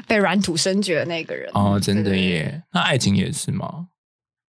[0.09, 1.49] 被软土生掘的那个人。
[1.55, 2.63] 哦，真的耶。
[2.73, 3.87] 那爱情也是吗？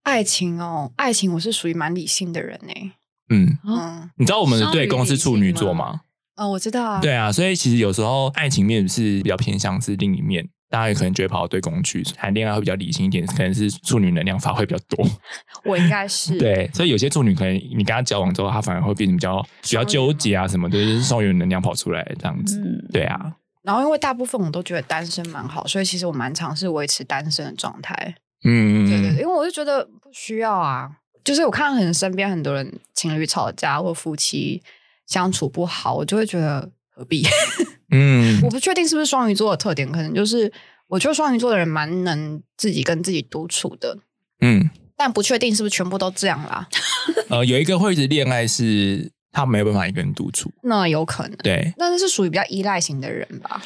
[0.05, 2.93] 爱情哦，爱情我是属于蛮理性的人呢。
[3.29, 6.01] 嗯，嗯你知道我们的对公是处女座吗？
[6.41, 7.01] 嗯，我知道啊。
[7.03, 15.07] 对啊，所以其实有时候爱情面是比较偏向是另一面，大家也可能觉得跑到对宫去，谈恋爱会比较理性一点，可能是处女能量发挥比较多。
[15.65, 16.39] 我应该是。
[16.39, 22.59] 对，所以有些处女可能你跟他交往之后，他反而会变得比较比较纠结啊什么的，就是双鱼能量跑出来这样子。
[22.59, 28.15] 嗯，对啊，然后因为大部分我都觉得单身蛮好，所以其实我蛮尝试维持单身的状态。
[28.45, 30.91] 嗯，对对对，因为我就觉得不需要啊。
[31.23, 34.63] 就是我看很身边很多人情侣吵架或夫妻
[35.11, 37.27] 相处不好，我就会觉得何必？
[37.91, 38.41] 嗯。
[38.43, 40.51] 我不确定是不是双鱼座的特点，可能就是
[40.89, 43.99] 我觉得双鱼座的人蛮能自己跟自己独处的，
[44.41, 46.67] 嗯，但不确定是不是全部都这样啦。
[47.29, 53.63] 呃，有一个会一直恋爱是他没有办法一个人独处，那有可能，对，那是是属于比较依赖型的人吧。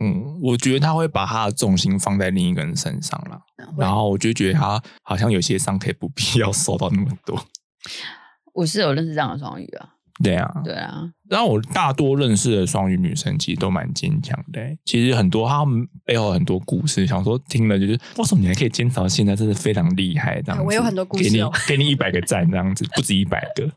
[0.00, 3.40] 嗯，我觉得他会把他的重心放在另一个人身上了，
[3.78, 7.46] 然后我就觉得他好像有些伤可以不必要受到那么多。
[8.54, 20.40] 我是有认识这样的双鱼啊，对啊，对啊，然后我大多认识的双鱼女生其实都蛮坚强的欸、其实很多她们背后很多故事，想说听了就是为什么你还可以坚持到现在，真的非常厉害。
[20.42, 23.68] 这样子，我有很多故事哦给你 给你一百个赞，这样子不止一百个。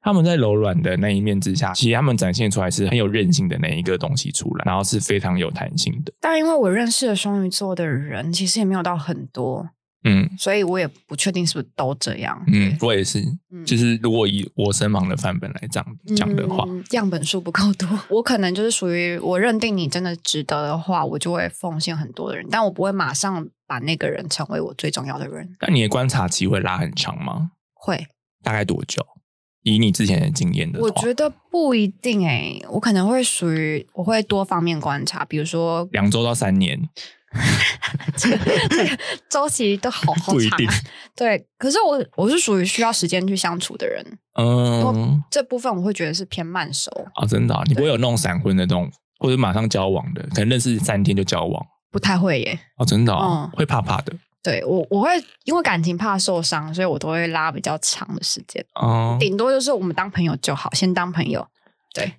[0.00, 6.12] 他们在柔软的那一面之下，其实他们展现出来是很有韧性的那一个东西出来，然后是非常有弹性的。
[6.20, 9.66] 但因为我认识的双鱼座的人其实也没有到很多，
[10.04, 12.40] 嗯所以我也不确定是不是都这样。
[12.52, 17.88] 嗯，我也是，嗯就是如果以我身旁的范本来这样讲的话，嗯样本数不够多。
[18.10, 25.56] 我可能就是属于我认定你真的值得的话，我就会奉献很多的人，但我不会马上把那个人成为我最重要的人。
[25.60, 27.50] 那你的观察期会拉很长吗？
[27.72, 28.06] 会，
[28.42, 29.04] 大概多久？
[29.62, 36.78] 以你之前的经验的，我觉得不一定诶、我可能会属于我会多方面观察，比如说两周到三年，
[38.16, 40.74] 这个周期都好好长啊。
[41.16, 44.04] 对，可是我我是属于需要时间去相处的人，
[44.38, 51.66] 嗯，这部分我会觉得是偏慢熟，啊，真的啊、你不会有那种闪婚的那种，或者马上交往的，可能认识三天就交往。
[51.90, 52.58] 不太会耶。
[52.76, 53.56] 哦，真的、哦嗯。
[53.56, 54.12] 会怕怕的。
[54.42, 55.10] 对我我会
[55.44, 59.16] 因为感情怕受伤，所以我都会拉比较长的时间，哦。
[59.18, 61.46] 顶多就是我们当朋友就好，先当朋友。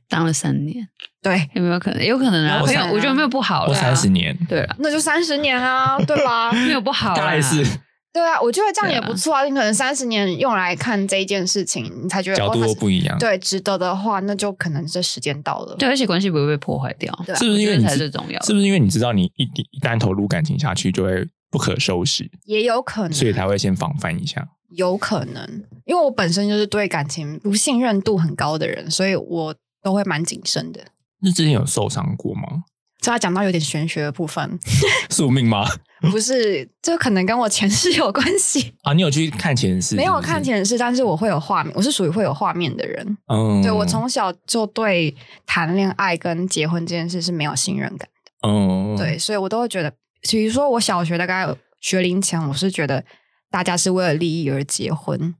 [0.07, 0.87] 当了三年，
[1.21, 2.05] 对，有没有可能？
[2.05, 6.51] 有可能啊，我有可能啊我觉得没有不好或啦三十年，对了，那就三十年啊， 对吧？
[6.51, 7.65] 没有不好啦，大概是。
[8.13, 9.43] 对啊，我觉得这样也不错啊。
[9.43, 13.17] 你可能三十年用来看这一件事情，你才觉得角度不一样。
[13.19, 15.75] 对值得的话，那就可能这时间到了。
[15.75, 18.45] 对，而且关系不会被破坏掉，对啊是不是因为你最重要的。
[18.45, 24.47] 是不是因为你知道你一一旦投入感情下去，就会不可收拾，也有可能，所以才会先防范一下。
[24.69, 25.45] 有可能，
[25.83, 29.53] 因为我本身就是对感情不信任度很高的人，所以我
[29.85, 30.83] 都会蛮谨慎的。
[31.21, 32.63] 那之前有受伤过吗？
[32.99, 34.57] 这要讲到有点玄学的部分
[35.11, 35.63] 宿命吗？
[36.01, 38.73] 不是，这可能跟我前世有关系。
[38.81, 39.95] 啊，你有去看前世？
[39.95, 43.17] 没有看，前世，但是我会有画面，我是属于会有画面的人。
[43.27, 48.49] 嗯，对我从小就对谈恋爱跟结婚这件事是没有信任感的。
[48.49, 49.93] 嗯，对，所以我都会觉得，
[50.27, 51.47] 比如说我小学大概
[51.79, 53.05] 学龄前，我是觉得
[53.51, 55.35] 大家是为了利益而结婚，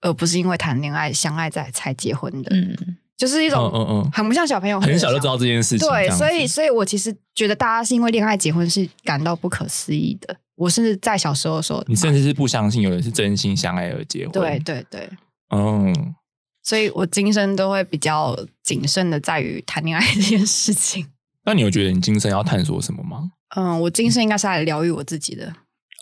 [0.00, 10.34] 而不是因为谈恋爱相爱在才结婚的，嗯，就是一种嗯嗯嗯很不像小朋友，很小就知道这件事情，对，所以所以我其实觉得大家是因为恋爱结婚是感到不可思议的。
[10.54, 14.32] 我甚至在小时候的时候，你甚至是不相信有人是真心相爱而结婚。
[14.32, 15.10] 对，对对，
[15.54, 16.14] 嗯，
[16.62, 21.06] 所以我今生都会比较谨慎的在于谈恋爱这件事情。
[21.44, 23.30] 那你有觉得你今生要探索什么吗？
[23.56, 25.52] 嗯，我今生应该是来疗愈我自己的，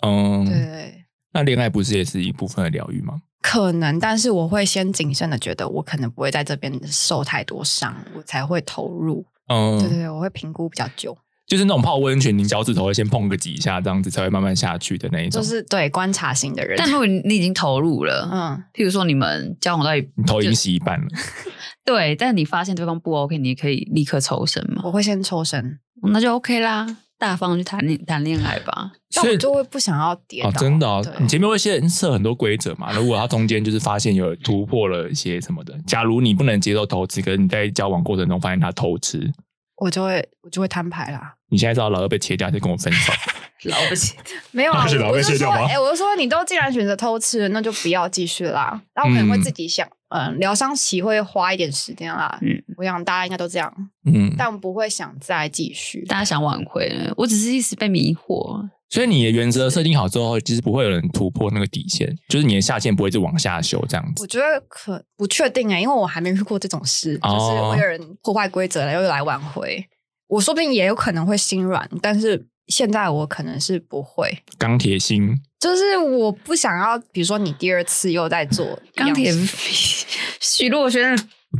[0.05, 1.05] 嗯，对。
[1.33, 3.21] 那恋爱不是也是一部分的疗愈吗？
[3.41, 9.25] 可能，但是我会先谨慎的觉得，我可能不会在这边受太多伤，我才会投入。
[9.47, 15.41] 嗯，对对对，我会评估比较久，就是那种泡温泉，你脚趾头会先碰个几下，这样子才会慢慢下去的那一种。
[15.41, 16.75] 就是对观察型的人。
[16.77, 21.07] 但如果你你已经投入了，嗯，譬如说你们交往到一你头已经洗一半了，
[21.85, 25.79] 对，但你发现对方不 OK，你也可以立刻抽身嘛，我会先抽身，
[26.11, 26.85] 那就 OK 啦，
[27.17, 28.91] 大方去谈恋谈恋爱吧。
[29.13, 30.49] 但所以我就会不想要跌倒。
[30.49, 32.91] 哦，真的哦，你前面会先设很多规则嘛？
[32.97, 39.31] 如果他中间就是发现有突破了一些什么的，假如你不能接受偷吃，可是你在交往过程中发现他偷吃，
[39.77, 41.35] 我就会我就会摊牌啦。
[41.49, 43.13] 你现在知道老二被切掉，就跟我分手。
[43.63, 44.13] 老不起，
[44.51, 48.79] 没有啊，是老我是说，被切掉吗哎、我就说，你都既然选择偷吃，那就不要继续啦。
[48.93, 52.39] 然后我可能会嗯自己想，嗯，疗伤期会花一点时间啦。
[52.41, 53.73] 嗯，我想大家应该都这样，
[54.05, 56.05] 嗯，但不会想再继续。
[56.05, 58.69] 大家想挽回了，我只是一时被迷惑。
[58.89, 64.27] 所以你的原则设定好之后，其实不会有人突破那个底线，就是你的下限不会一直往下修这样子我。
[64.27, 69.85] 觉得可不确定哎、因为我还没遇过这种事，哦就是会有人破坏规则了又来挽回。
[70.27, 74.37] 我说不定也有可能会心软，但是现在我可能是不会。
[74.57, 80.05] 钢铁心，就是我不想要，比如说你第二次又在做钢铁事
[80.39, 80.99] 许若瑄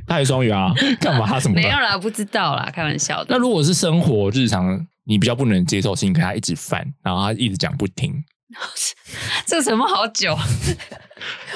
[0.05, 1.61] 他也双鱼啊， 干嘛什么的？
[1.61, 3.27] 没有啦，不知道啦，开玩笑的。
[3.29, 8.23] 那如果是生活日常，你比较不能接受的事情，可他一直犯，然后他一直讲不听。
[9.45, 10.35] 这什么好久？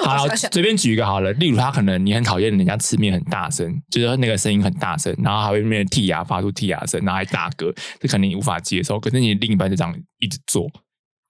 [0.02, 8.98] 好了，随便举一个好了，例如他可能你很讨厌人家吃面很大声，就是那个声音很大声，然后还会那边剔牙发出剔牙声，然后还打嗝，这可能你无法接受。
[8.98, 10.68] 可是你另一半就这样一直做，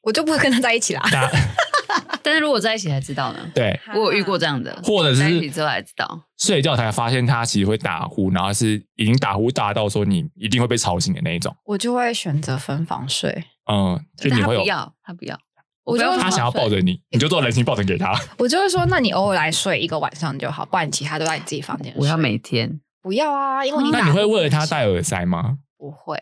[0.03, 1.03] 我就不会跟他在一起啦。
[1.11, 1.31] 那
[2.23, 3.39] 但是如果在一起才知道呢？
[3.55, 6.23] 对，我有遇过这样的，或者是在一起之后才知道。
[6.39, 11.55] 睡觉才发现他其实会打呼，然后是已经打呼大到说你一定会被吵醒的那一种。
[11.65, 13.45] 我就会选择分房睡。
[13.71, 15.39] 嗯，就但你会有他不要，他不要，
[15.85, 18.13] 我就他想要抱着你，你就做人形抱枕给他。
[18.39, 22.01] 我就会说，那你偶尔来睡一个晚上就好，不然其他都在你自己房间睡。
[22.01, 22.81] 我要每天。
[23.03, 25.59] 不要啊，因为你那打你会为了他戴耳塞吗？
[25.77, 26.17] 不会，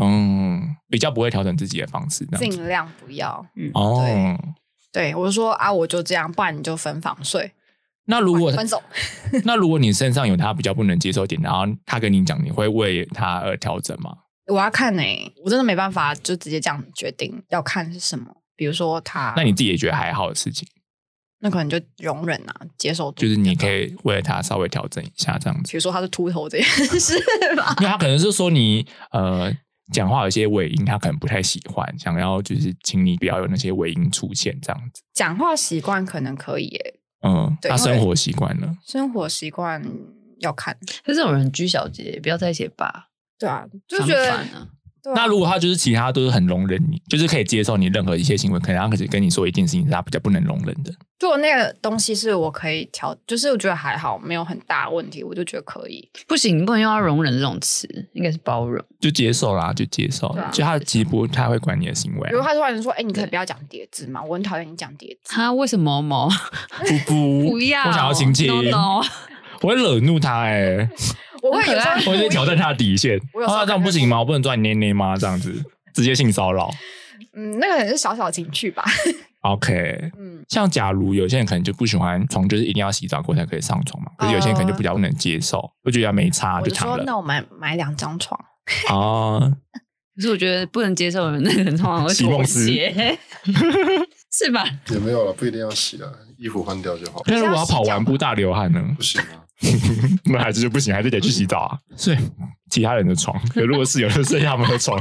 [0.00, 2.26] 嗯，比较不会调整自己的方式。
[2.38, 3.44] 尽量不要。
[3.74, 4.04] 哦，
[4.92, 7.52] 对，我就说啊，我就这样，不然你就分房睡，
[8.06, 8.82] 那如果分手。
[9.44, 14.12] 那如果你身上有他比较不能接受的点，然后他跟你讲，你会为他而调整吗？
[14.46, 15.02] 我要看呢、
[15.44, 18.26] 我真的没办法就直接这样决定要看是什么。
[18.54, 20.66] 比如说他，那你自己也觉得还好的事情，
[21.40, 23.86] 那可能就容忍啊，接受就是你可以。
[23.86, 27.18] 以为了他稍微调整一下这样子比，如说他是秃头这件事
[27.56, 29.52] 吧， 因为他可能是说你呃
[29.92, 35.02] 讲话有些尾音，他可能不太喜欢，想要就是请你不要有那些尾音出现这样子。
[35.14, 39.82] 讲话习惯可能可以耶，嗯，他生活习惯呢，生活习惯
[40.40, 40.76] 要看。
[41.04, 44.68] 可是这种人拘小节，不要在一起吧，对啊，就相觉得。
[45.06, 50.92] 对啊那如果他就是其他都是很容忍你，就是可以接受你任何一些行为，可能他可是跟你说一件事情是他比较不能容忍的。
[51.20, 56.06] 如果那个东西是我可以调，就是我觉得还好，没有很大的问题，我就觉得可以。
[56.26, 58.84] 不行，你不能用到容忍这种词，应该是包容。
[59.00, 60.36] 就接受啦，就接受。
[60.52, 62.30] 就他其实不太会管你的行为、啊。
[62.30, 64.22] 比如他突然说：“哎、你可以不要讲叠字嘛？
[64.24, 65.32] 我很讨厌你讲叠字。
[65.34, 66.28] 他 为什么某
[66.80, 67.86] 不不 不要？
[67.86, 69.00] 我想要亲亲 no no，
[69.62, 70.86] 我会惹怒他哎、
[71.42, 73.20] 我会有时候很可爱我会挑战他的底线。
[73.32, 74.18] 我有时候啊，这样不行吗？
[74.18, 75.16] 我不能抓你捏捏吗？
[75.16, 75.52] 这样子
[75.94, 76.70] 直接性骚扰。
[77.34, 78.84] 嗯，那个可能是小小情趣吧。
[79.42, 84.10] OK， 嗯，像假如有些人可能就不喜欢床，就是一定要洗澡过才可以上床嘛。
[84.18, 88.38] 可是有些人可能就比较不能接受，我觉得没差我就躺了那我们买两张床。
[88.88, 89.52] 啊。
[90.16, 93.18] 可是我觉得不能接受的人，那个人通常会妥席梦思协，
[94.32, 94.66] 是吧？
[94.88, 96.08] 也没有了，不一定要洗啊，
[96.38, 97.20] 衣服换掉就好。
[97.26, 98.82] 但是如果要跑完步大流汗呢？
[98.96, 99.44] 不行啊，
[100.26, 101.78] 那还是就不行，还是得去洗澡啊。
[101.96, 102.18] 所以
[102.70, 104.98] 其他人的床， 可如果是有人睡他们的床，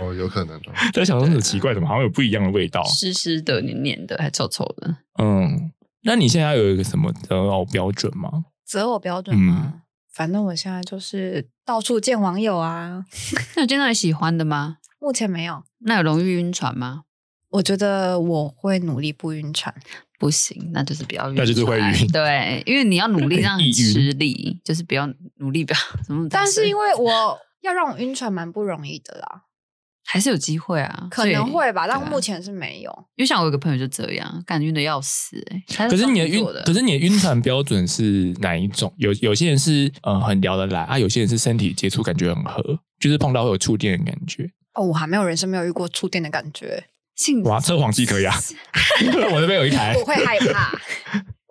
[0.00, 0.72] 哦，有可能的。
[0.92, 2.82] 在想说很奇怪，怎么好像有不一样的味道？
[2.84, 4.96] 湿湿的、黏黏的，还臭臭的。
[5.18, 8.46] 嗯，那你现在有一个什么择偶标准吗？
[8.66, 9.82] 择偶标准吗？
[10.12, 13.04] 反正我现在就是到处见网友啊，
[13.56, 14.78] 那有见到你喜欢的吗？
[15.00, 15.64] 目前没有。
[15.80, 17.02] 那有容易晕船吗？
[17.50, 19.74] 我觉得我会努力不晕船。
[20.24, 25.06] 不行，那就是不要晕，那就是会晕对，因为你要努力 让你吃力，就是不要
[25.36, 26.26] 努力，不要怎么。
[26.30, 29.42] 但是因为我要让我晕船蛮不容易的啦，
[30.06, 32.90] 还是有机会啊，可能会吧，但目前是没有。
[33.16, 35.88] 因为像我有个朋友就这样，感觉晕的要死哎、欸。
[35.90, 38.90] 可是你的晕可是你的晕船标准是哪一种？
[38.96, 42.62] 有有些人是呃很聊得来啊，有些人是身体接触感觉很合，
[42.98, 44.50] 就是碰到会有触电的感觉。
[44.72, 46.82] 哦，我还没有人生没有遇过触电的感觉，
[47.14, 48.34] 性哇，测谎机可以啊，
[49.32, 50.04] 我这边有一台我。
[50.04, 50.72] 会害怕。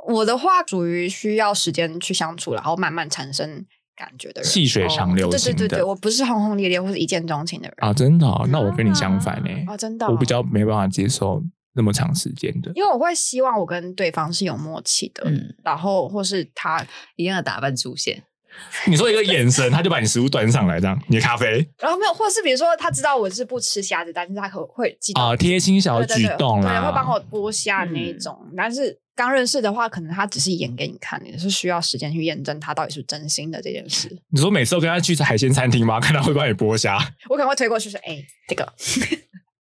[0.06, 11.42] 我的话属于需要时间去相处，然后慢慢产生感觉的人，细水长流型的对对对对，我不是轰轰烈烈或是一见钟情的人啊，真的哦、那我跟你相反呢、啊，真的哦、我比较没办法接受
[11.76, 12.70] 那么长时间的。
[12.76, 16.86] 因为我会希望我跟对方是有默契的，嗯，然后或是他，
[17.16, 18.24] 一样的打扮出现，
[18.88, 28.38] 你说一个眼神，他就把你食物端上来，这样你的咖啡然后没有，或者是比如说他知道我是不吃虾子，但是他可会记得啊，贴心小对对对举动对，啦，会帮我剥虾那一嗯种。
[28.58, 34.10] 但是刚认识的话，可能他只是演给你看，你是需要时间去验证他到底是不是真心的这件事。
[34.32, 36.00] 你说每次都跟他去海鲜餐厅吗？
[36.02, 36.98] 看他会帮你剥虾
[37.30, 38.64] 我可能会推过去说：“哎、这个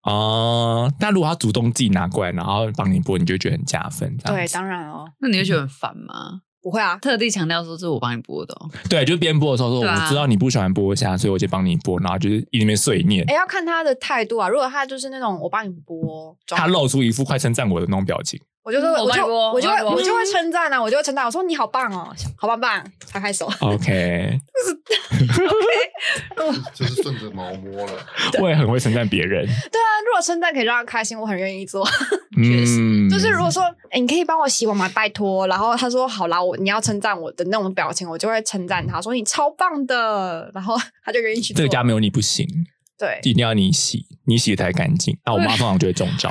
[0.02, 0.86] 啊？
[1.00, 4.16] 那如果他主动自己拿过来，然后帮你剥，你就会觉得很加分。
[4.18, 6.42] 这样对，当然哦，那你会觉得很烦吗？
[6.60, 13.34] 不会啊，特地强调说这是我帮你播的、哦， 对，就是边播的时候说，对啊我知道你不喜欢剥虾，所以我就帮你剥，然后就是一里面碎念哎、。
[13.34, 14.48] 要看他的态度啊。
[14.48, 23.50] 如果他就是那种我帮你剥，装他露出一副快称赞我的那种表情，我就说，嗯我我就我就会我就会称赞啊，我就会称赞，我说你好棒哦，好棒棒，拍拍手。
[23.60, 24.38] OK，
[26.74, 27.92] 就是顺着毛摸了。
[28.42, 29.46] 我也很会称赞别人。
[29.46, 31.82] 对啊，如果称赞可以让他开心，我很愿意做。
[32.36, 34.86] 确实嗯，就是如果说，哎、你可以帮我洗碗吗？
[34.94, 35.46] 拜托。
[35.46, 41.56] 然后他说好啦，我你要称赞我的那种表情，我就会称赞他说你超棒的，然后他就愿意去做。
[41.56, 42.46] 这个家没有你不行，
[42.98, 45.16] 对，一定要你洗，你洗的才干净。
[45.24, 46.30] 那我妈通常就会中招。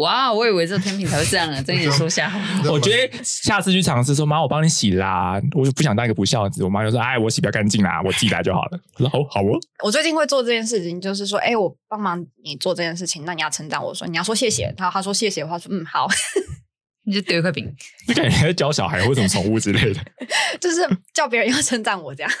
[0.00, 2.40] 哇，我以为只有天平才会这样啊， 睁眼说瞎话。
[2.70, 6.64] 我觉得下次去尝试说，妈，我帮你洗啦，我就不想当一个不孝子。
[6.64, 8.80] 我妈就说，哎，我洗比较干净啦，我自己来就好了。
[8.94, 9.58] 我说好，好哦。
[9.84, 14.74] 我最近会做这件事情，就是说，哎、我帮忙你做这件事情，那你要称赞我说，你要说谢谢。
[14.78, 16.08] 然后他说谢谢的话，说嗯好，
[17.04, 17.70] 你就丢一块饼，
[18.08, 20.00] 就感觉在教小孩或什么宠物之类的。
[20.60, 20.80] 就是
[21.12, 22.32] 叫别人要称赞我这样。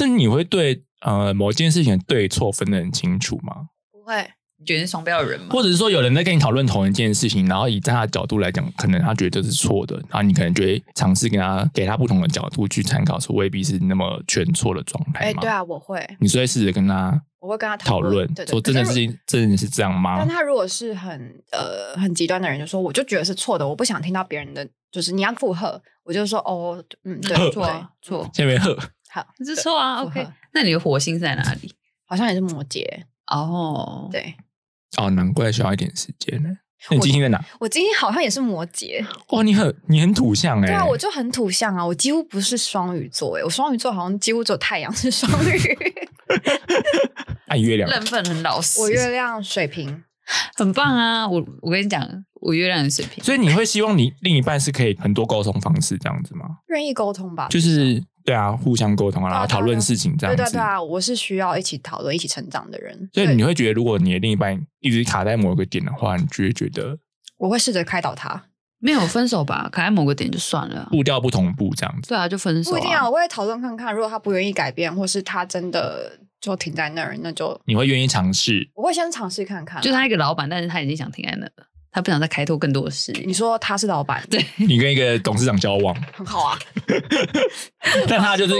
[0.00, 3.68] 那你会对呃某件事情的对错分得很清楚吗？
[3.92, 4.28] 不会，你
[4.64, 5.46] 觉得是双标的人吗？
[5.50, 15.40] 或者是说有人在跟你讨论同一件事情，然后以在他的角度来讲，可能他觉得这是错的，然后你可能就会尝试跟他给他不同的角度去参考，说未必是那么全错的状态哎、吗？
[15.40, 20.28] 对啊，我会，你所以试着跟他我会跟他讨论，对对说真的是事情真的是这样吗但？
[20.28, 21.12] 他如果是很
[21.52, 28.76] 呃很极端的人，就说我就觉得是错的，我不想听到别人的，就是你要附和，我就说哦，嗯，对，错 啊错，下面喝，
[29.10, 30.02] 好，这是错啊。
[30.02, 31.72] OK，那你的火星在哪里？
[32.06, 32.82] 好像也是摩羯，
[33.30, 34.34] 哦，对
[34.96, 36.48] 哦，难怪需要一点时间呢。
[36.90, 37.44] 那你金星在哪？
[37.58, 45.78] 我今天好像也是摩羯，哇，你很你很土象哎、对啊，我就很土象啊，我几乎不是双鱼座哎，我双鱼座好像几乎只有太阳是双鱼，
[47.48, 50.04] 爱月亮 认份很老实，我月亮水瓶，
[50.56, 51.28] 很棒啊！
[51.28, 52.08] 我我跟你讲，
[52.40, 56.46] 我月亮的水平，所以你会希望你另一半是可以很多沟通方式这样子吗？
[56.68, 60.42] 愿意沟通吧，就是对啊，互相沟通啊，然后讨论事情这样子。
[60.42, 66.98] 对对对啊，我是需要一起讨论、一起成长的人，所以你会觉得，如果你的另一半一直卡在某个点的话，你就会觉得
[67.38, 68.44] 我会试着开导他，
[68.80, 69.68] 没有分手吧？
[69.72, 70.88] 卡在某个点就算了啊。
[70.90, 72.10] 步调不同步这样子。
[72.10, 78.68] 对啊，就分手、不一定啊，我会讨论看看，如果他不愿意改变，或是他真的就停在那儿，那就你会愿意尝试？
[78.74, 79.80] 我会先尝试看看啊。
[79.80, 81.52] 就他一个老板，但是他已经想停在那了，
[81.98, 83.32] 他不想再开拓更多的事业你。
[83.32, 86.58] 说他是老板，对，你跟一个董事长交往， 很好啊。
[88.08, 88.54] 但他就是，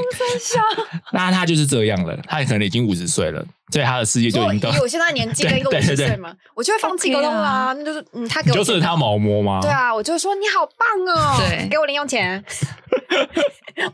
[1.12, 2.16] 那他就是这样了。
[2.26, 7.48] 他可能已经五十岁了，所以他的世界就已经到以，我现在年纪跟一个五十岁嘛，我就会放弃沟通啦。
[7.48, 9.60] 啊那就是嗯，他给我就是他毛摸吗？
[9.62, 12.42] 对，啊，我就说你好棒哦，对给我零用钱，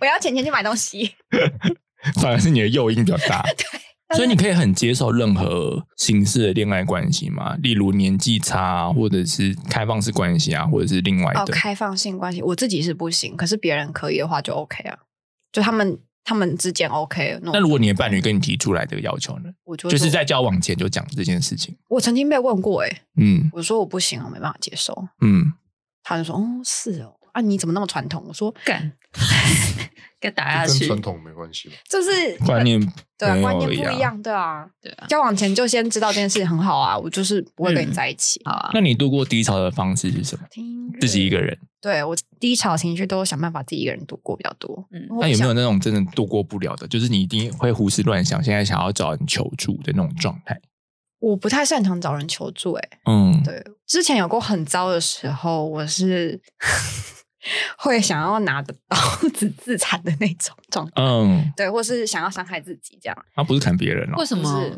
[0.01, 1.15] 我要钱钱去买东西。
[2.21, 3.43] 反而是你的诱因比较大。
[4.15, 7.57] 所以你可以很接受任何形式的恋爱关系吗？
[7.63, 11.53] 例如年纪差、啊，或者是开放式关系啊，或者是另外哦，的。
[11.53, 14.99] 开放性关系，我自己是不行，可是别人可以的话就 OK 啊，
[15.53, 19.51] 就他们他们之间 OK 那那如果你的伴侣跟你提出来这个要求呢？
[19.65, 21.77] 我就就是在交往前就讲这件事情。
[21.89, 25.53] 我曾经被问过、欸，嗯我说我不行，我没办法接受，嗯，
[26.03, 28.25] 他就说哦是哦，啊你怎么那么传统？
[28.27, 28.93] 我说干，
[30.25, 30.81] 给打下去。
[30.81, 31.75] 跟传统没关系吧？
[31.89, 32.81] 就是观念
[33.19, 34.67] 对啊，观念不一样，对啊。
[34.81, 38.41] 对啊，交往前就先知道这件事情很好啊，我就是不会跟你在一起。
[38.45, 38.71] 好啊。
[38.73, 40.47] 那你度过低潮的方式是什么？
[41.01, 41.57] 自己一个人。
[41.81, 44.87] 对我低潮情绪都想办法自己一个人度过比较多。
[44.91, 46.89] 嗯那有没有那种真的度过不了的？
[46.89, 50.59] 就是你一定会胡思乱想，现在想要找人求助的那种状态？
[51.21, 56.39] 我不太擅长找人求助、欸，嗯，对，之前有过很糟的时候，我是
[57.79, 58.97] 会想要拿着刀
[59.31, 63.25] 子自残的那种状态，嗯，对，或是想要伤害自己这样。
[63.35, 64.71] 他不是砍别人哦为，什么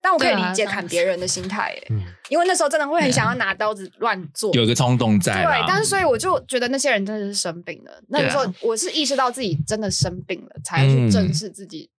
[0.00, 4.54] 但我可以理解砍别人的心态、欸，嗯，因为那时候真的会很想要拿刀子乱做。
[4.54, 7.90] 有一个冲动在对。，但是所以我就觉得那些人真的是生病了。
[8.08, 11.90] 那个时候我是意识到自己真的生病了，才去正视自己，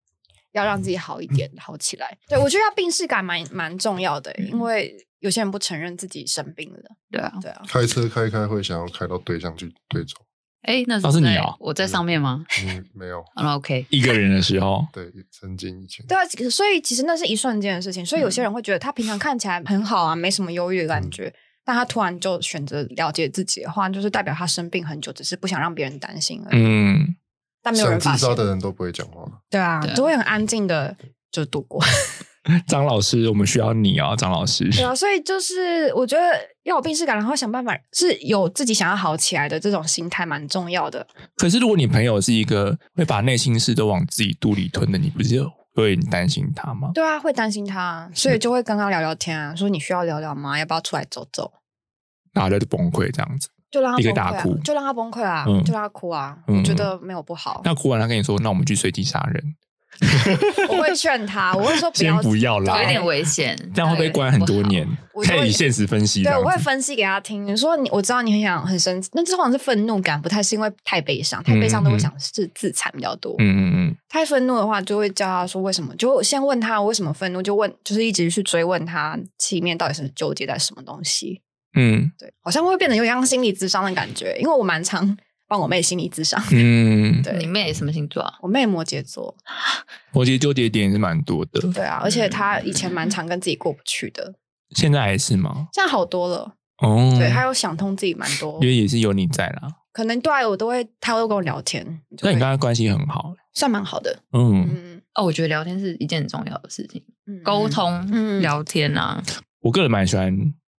[0.54, 2.18] 要让自己好一点，好起来。
[2.28, 6.80] 对我觉得要病视感蛮蛮重要的，因为有些人不承认自己生病了。
[7.12, 7.34] 对啊。
[7.41, 10.16] 对啊，开车开一开会想要开到对向去对走，
[10.62, 12.45] 哎，那是你哦我在上面吗？
[12.64, 13.86] 嗯，没有，好了，OK。
[13.91, 18.06] 一个人的时候，对，曾经以前，对啊，所以其实那是一瞬间的事情。
[18.06, 21.34] 所以有些人会觉得他平常看起来很好啊，没什么忧郁的感觉，
[21.64, 26.62] 但他突然就选择了解自己的话，就是代表他生病很久，只是不想让别人担心而已。
[26.62, 27.16] 嗯，
[27.68, 28.30] 但没有人想发现。
[28.30, 30.95] 自杀的人都不会讲话，对啊对，啊都会很安静的
[31.30, 31.84] 就度过。
[32.65, 34.70] 张老师，我们需要你啊，张老师。
[34.72, 36.24] 对啊，所以就是我觉得
[36.63, 41.05] 要有病耻感，然后想办法是有自己想要好起来的这种心态蛮重要的。
[41.36, 46.91] 可是如果你朋友是一个会把内心事都往自己肚里吞的，你不是会很担心他吗？
[46.93, 50.57] 对啊，会担心他，所以就会跟他聊聊天啊，说你需要聊聊吗？
[50.57, 51.51] 要不要出来走走？
[52.32, 53.49] 然后就崩溃这样子。
[53.72, 56.38] 就让他一个崩溃啊大哭就让他崩溃啊，嗯就让他哭啊。
[56.47, 59.55] 嗯我觉得没有不好，那哭完他跟你说，那我们去随机杀人，
[60.70, 63.57] 我会劝他， 我会说不先要不要啦有一点危险。
[63.74, 65.24] 这样会被关很多年我。
[65.45, 67.45] 以现实分析对，我会分析给他听。
[67.45, 73.36] 你说你，我知道你很想很生气，那这通常是愤怒感，不太是因为太悲伤，太悲伤都会想是自残比较多。
[73.39, 79.18] 嗯嗯嗯，太愤怒的话，就会叫他说为什么，就先问他为什么愤怒，就问就是一直去追问他
[79.51, 81.41] 里面到底是纠结在什么东西。
[81.78, 85.17] 嗯对，好像会变得有点像心理智商的感觉，因为我蛮常
[85.47, 86.41] 帮我妹心理智商。
[86.51, 88.34] 嗯， 对你妹什么星座啊？
[88.41, 89.36] 我妹摩羯座，
[90.13, 91.61] 我觉得纠结点是蛮多的。
[91.71, 94.34] 对啊，而且她以前蛮常跟自己过不去的，
[94.71, 95.67] 现在还是吗？
[95.73, 96.55] 现在好多了。
[96.80, 99.69] 哦，对，她有想通自己蛮多因，为也是有你在啦。
[99.93, 101.84] 可能对啊我都会，她会跟我聊天，
[102.15, 104.15] 就那你会刚才关系很好，算蛮好的。
[104.34, 109.19] 嗯，嗯，哦，我觉得聊天是一件很重要的事情，嗯沟通、嗯聊天啊。
[109.61, 110.32] 我个人蛮喜欢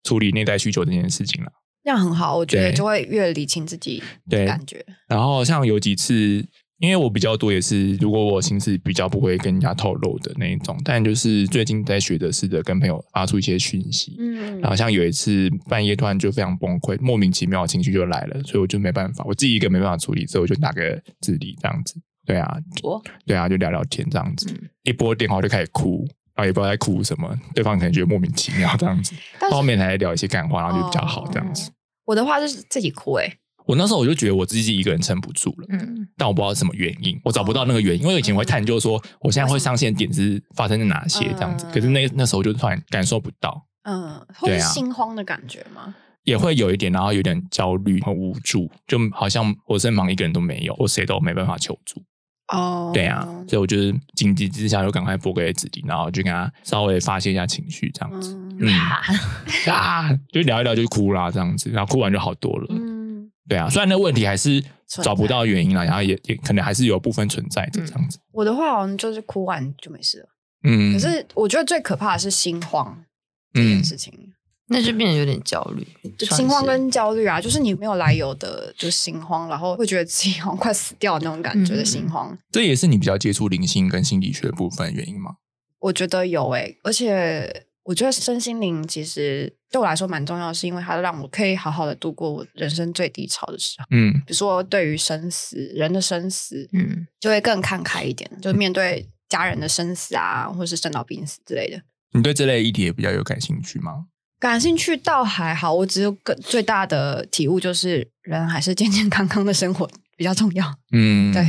[0.08, 1.52] 处理内在需求这件事情了。
[1.84, 4.82] 这样很好，我觉得就会越理清自己对感觉。
[5.06, 6.44] 然后像有几次，
[6.78, 14.16] 因为我比较多也是，如果我心思比较不会跟人家透露的那一种，但就是最近在学的是的，跟朋友发出一些讯息。
[14.18, 21.94] 嗯然后像有一次半夜突然就非常崩溃，莫名其妙的情绪就来了，所以我就没办法，我自己一个没办法处理，所以我就打个字理这样子。
[22.26, 24.52] 对啊，我对啊，就聊聊天这样子。
[24.52, 26.06] 嗯一拨电话就开始哭，
[26.38, 29.12] 然后也不知道在哭什么，对方可能觉得莫名其妙这样子。
[29.50, 31.68] 后面才聊一些感话，然后就比较好这样子。
[32.04, 33.28] 我的话就是自己哭、欸，
[33.66, 35.66] 我那时候我就觉得我自己一个人撑不住了。
[35.70, 38.02] 嗯，但我不知道什么原因，我找不到那个原因。
[38.02, 45.92] 因为以前会探究说，我现在会上线点是发生在哪些这样子，嗯可是那那时候就突然感受不到，嗯，会心慌的感觉吗？
[46.22, 52.00] 也会有一点，然后有点焦虑和无助，就好像我身旁一个人都没有，我谁都没办法求助。
[52.48, 58.34] 哦，对啊，所以我就是紧急之下就赶快拨给子弟，然后就跟他稍微发泄一下情绪这样子。
[58.34, 58.68] 嗯嗯
[59.70, 62.66] 啊，就聊一聊就哭啦这样子，然后哭完就好多了。
[62.70, 68.18] 嗯，对啊，虽然那问题还是找不到原因了，然后也也可能还是有部分存在着这样子。
[68.32, 70.28] 我的话好像就是哭完就没事了。
[70.64, 73.04] 嗯，可是我觉得最可怕的是心慌
[73.52, 74.27] 这件事情，
[74.68, 75.86] 那就变得有点焦虑，
[76.18, 82.36] 就心慌跟焦虑啊，就是你没有来由的就心慌，然后会觉得自己 好像快死掉的那种感觉的心慌。
[82.52, 85.36] 这也是你比较接触灵性跟心理学的部分原因吗？
[85.80, 93.86] 我觉得有诶、而且我觉得身心灵其实对我来说蛮重要，是因为它让我可以好好的度过我人生最低潮的时候。
[93.90, 101.80] 嗯比如说对于生死，人的生死，嗯，就会更看开一点，就面对家人的生死啊，或是生老病死之类的。
[102.12, 104.06] 你对这类议题也比较有感兴趣吗？
[104.40, 110.72] 感兴趣倒还好，我只有个最大的体悟就是，人还是健健康康的生活比较重要。
[110.92, 111.44] 嗯，对，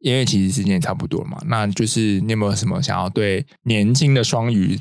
[0.00, 1.38] 因为其实时间也差不多嘛。
[1.46, 4.78] 那就是你有没有什么想要对年轻的双鱼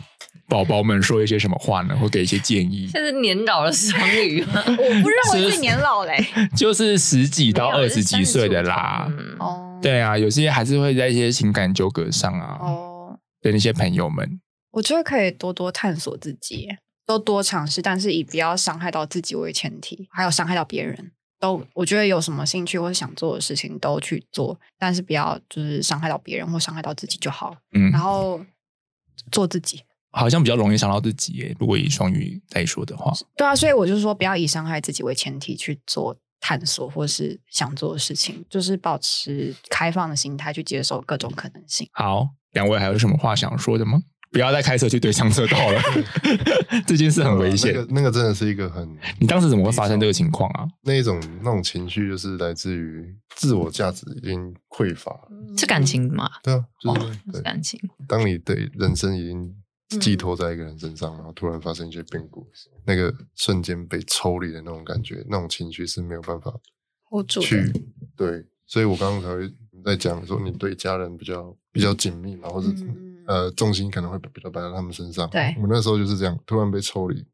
[0.48, 1.96] 宝宝们说一些什么话呢？
[1.98, 2.88] 或给一些建议？
[2.88, 4.64] 现 在是年老的双鱼吗？
[4.66, 6.26] 我不认为是年老嘞。
[6.56, 9.08] 就是十几到二十几岁的啦。
[9.10, 14.40] 嗯哦，对啊，有些还是会在一些情感纠葛上啊，哦，的那些朋友们，
[14.72, 16.68] 我觉得可以多多探索自己，
[17.06, 21.12] 多多尝试，但是以不要伤害到自己为前提，还有伤害到别人。
[21.40, 27.56] 都我觉得有什么兴趣或者想做的事情都去做，但是不要就是伤害到别人或伤害到自己就好。
[27.74, 28.40] 嗯然，后
[29.32, 29.82] 做自己。
[30.12, 31.56] 好像比较容易伤到自己耶。
[31.58, 41.88] 如果以双鱼来说的话，对啊，所以我就说不要以伤害自己为前提去做探索或是想做的事情，就是保持开放的心态去接受各种可能性。
[41.94, 44.02] 好，两位还有什么话想说的吗？
[44.32, 45.82] 不要再开车去对向车道了，
[46.88, 47.74] 这件事很危险。
[47.74, 50.66] 那个那个真的是一个很你当时怎么会发生这个情况啊？
[50.84, 55.14] 那一种那种情绪，就是来自于自我价值已经匮乏。
[55.58, 56.30] 是感情嘛？
[56.44, 57.42] 对啊，就是、哦，是对。
[57.42, 57.80] 感情。
[58.08, 59.54] 当你对人生已经
[60.00, 62.48] 寄托在一个人身上，然后突然发生一些变故
[62.86, 66.54] 那个瞬间被抽离的那种感觉，那种情绪是没有办法
[67.10, 67.70] hold 住去
[68.16, 68.46] 对。
[68.66, 69.54] 所以我刚刚才会
[69.84, 75.30] 在讲说，你对家人比较比较紧密嘛，或者、嗯呃重心可能会比较摆在他们身上。
[75.30, 77.26] 对我那时候就是这样，突然被抽离。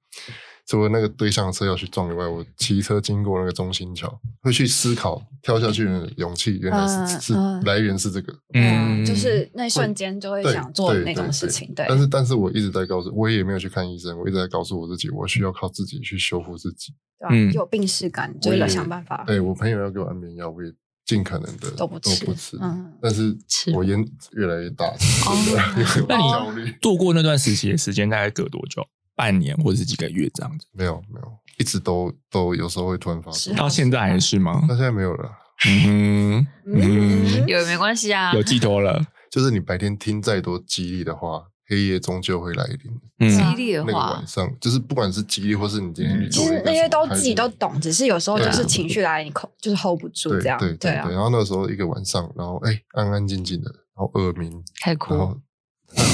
[0.67, 8.35] 除了那个对向车要去撞以外，我骑车经过那个中心桥，会去思考跳下去的勇气，原来是、嗯是嗯来源是这个。
[8.53, 11.73] 嗯，就是那一瞬间就会想做那种对对对事情。
[11.73, 16.93] 对，但是但是我一直在告诉，我也没有去看医生，我一直在告诉我自己，我需要靠自己去修复自己。
[17.17, 17.29] 对吧？
[17.31, 19.23] 嗯有病视感，就是要想办法。
[19.25, 20.69] 对我朋友要给我安眠药，我也
[21.07, 22.55] 尽可能的都不吃不吃。
[22.61, 23.35] 嗯但是
[23.73, 23.97] 我烟
[24.33, 24.85] 越来越大，
[26.07, 26.71] 那你。
[26.81, 28.85] 度过那段时期的时间大概隔多久？
[29.15, 30.67] 半年或者是几个月这样子？
[30.73, 34.75] 没有没有，一直都都有时候会突然发是生，到现在还是吗那？
[34.75, 35.31] 现在没有了。
[35.67, 39.03] 嗯，嗯，有没关系啊，有寄托了。
[39.31, 42.79] 就是你白天听再多激励的话，黑夜终究会来临。
[43.19, 50.59] 嗯激励的那个话晚，上，就是不管是激励，或是你今天去其实个那些都自己都懂，只是有时候就对啊是情绪来，你控就是 hold 不住对这样。
[50.59, 55.15] 对对啊，然后那个时候一个晚上，然后哎安安静静的，然后耳鸣，开哭。
[55.17, 55.37] 后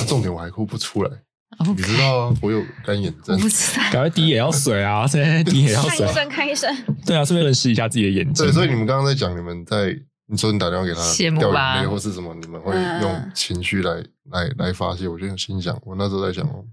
[0.08, 1.10] 重点我还哭不出来
[1.58, 5.06] ，OK 你知道啊，我有干眼症我不，知道，赶快滴眼药水啊！
[5.06, 6.14] 现在滴眼药水看医。
[6.14, 6.78] 生，看医生。
[7.06, 8.46] 对啊，顺便认识一下自己的眼睛。
[8.46, 9.94] 对，所以你们刚刚在讲，你们在
[10.28, 15.08] 你说你打电话给他掉羡慕吧眼泪或是什么，你们会嗯用情绪来来来发泄。
[15.08, 16.64] 我就心想，我那时候在想，哦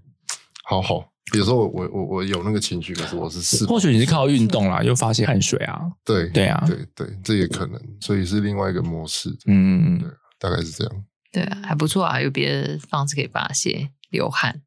[0.63, 5.81] 好好，有时候我我我我有那个情绪，可是我是释或许你是靠运动啦，又发泄汗水啊。
[6.05, 11.03] 对对啊对对，这也可能，所以是另外一个模式，嗯，对大概是这样。
[11.31, 14.61] 对啊，还不错啊，有别的方式可以发泄，流汗，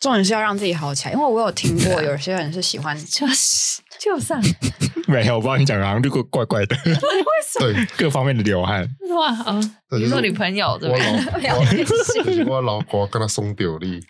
[0.00, 4.40] 重点是要让自己好起来，因为我有听过 有些人是喜欢，就是就是啊，
[5.06, 7.72] 没有，我不知道你讲的好像就怪怪的，为什么？
[7.72, 8.88] 对，各方面的流汗。
[9.16, 9.60] 哇啊！
[9.90, 10.94] 你说女朋友对我
[11.32, 12.44] 不对？
[12.44, 14.00] 我 我老婆跟他松掉力，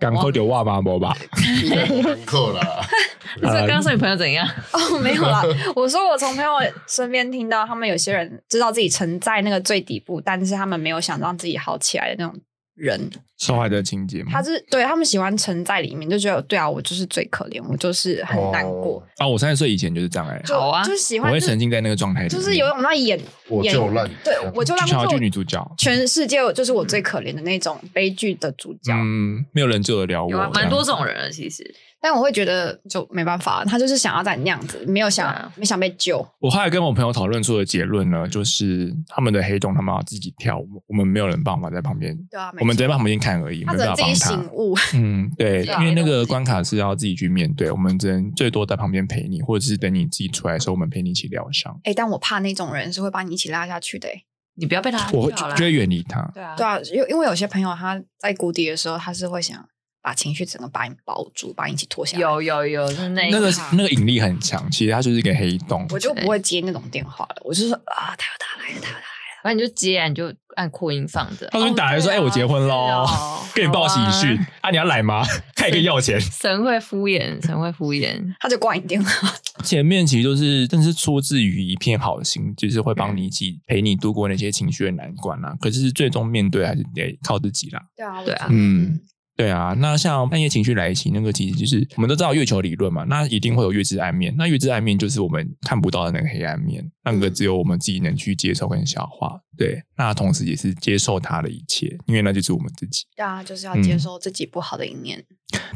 [0.00, 1.16] 刚喝酒哇吧不吧？
[1.32, 2.60] 很扣啦。
[3.36, 4.46] 你说刚刚说女朋友怎样？
[4.72, 5.42] 哦，没有啦。
[5.74, 6.52] 我说我从朋友
[6.86, 12.40] 身边听到，他们有些人知道自己沉在那个最底部，但是他们没有想让自己好起来的那种
[12.74, 14.30] 人，受害者情节吗？
[14.32, 25.74] 他是对他们喜欢沉在里面，就觉得对啊，我就是最可怜，我就是很难过，哦啊，我三十岁以前就是这样哎、欸好啊就是喜欢我会沉浸在那个状态里，就是有种那演演我就烂，对我就让就想要救女主角。
[25.78, 30.30] 全世界就是我最可怜的那种悲剧的主角，嗯，没有人救得了我。
[30.30, 31.74] 有啊，蛮多这种人的其实。
[32.04, 44.42] 但我会觉得就没办法，他就是想要在那样子，没有想、啊没想被救，我后来跟我朋友讨论出的结论呢，就是他们的黑洞他们要自己跳，我们我们没有人帮忙在旁边，对啊，我们错只能在旁边看而已，没他只能自己办法帮他。
[44.42, 51.80] 醒悟， 嗯，对，因为那个关卡是要自己去面对，我们只能最多在旁边陪你，或者是等你自己出来的时候，我们陪你一起疗伤。
[51.84, 54.24] 哎、但我怕那种人是会把你一起拉下去的、欸，
[54.56, 56.20] 你不要被他我会就好了就会远离他。
[56.34, 59.66] 对啊，对啊，因为因为有些朋友他在谷底的时候，他是会想
[60.04, 62.20] 把情绪整个把你包住，把你一起拖下来。
[62.20, 65.86] 有有有，就是那那个那个引力很强，其实它就是一个黑洞。
[65.88, 69.04] 我就不会接那种电话了，我就说啊，他又打来了，他又打来了。
[69.42, 71.46] 反正你就接啊，你就按扩音放着。
[71.48, 73.06] 他说你打来说，哎，我结婚喽哦，
[73.54, 75.22] 跟你报喜讯好啊，你要来吗？
[75.54, 76.20] 他也可以要钱。
[76.20, 78.22] 神会敷衍，神会敷衍。
[78.40, 79.34] 他就挂你电话，
[79.64, 85.54] 前面其实都是，但是出自于一片好心，就是会帮你一起陪你度过那些情绪的难关啦。
[85.60, 87.82] 可是最终面对还是得靠自己啦。
[87.96, 88.98] 对啊，对啊嗯，
[89.36, 89.74] 对啊。
[89.78, 94.34] 那像半夜情绪来袭，那个其实就是我们都知道月球理论嘛，那一定会有月之暗面。
[94.36, 99.40] 那月之暗面就是我们看不到的那个黑暗面，那个只有我们自己能去接受跟消化。
[99.56, 105.24] 对，那同时也是接受它的一切，因为那就是我们自己，对啊，就是要嗯接受自己不好的一面。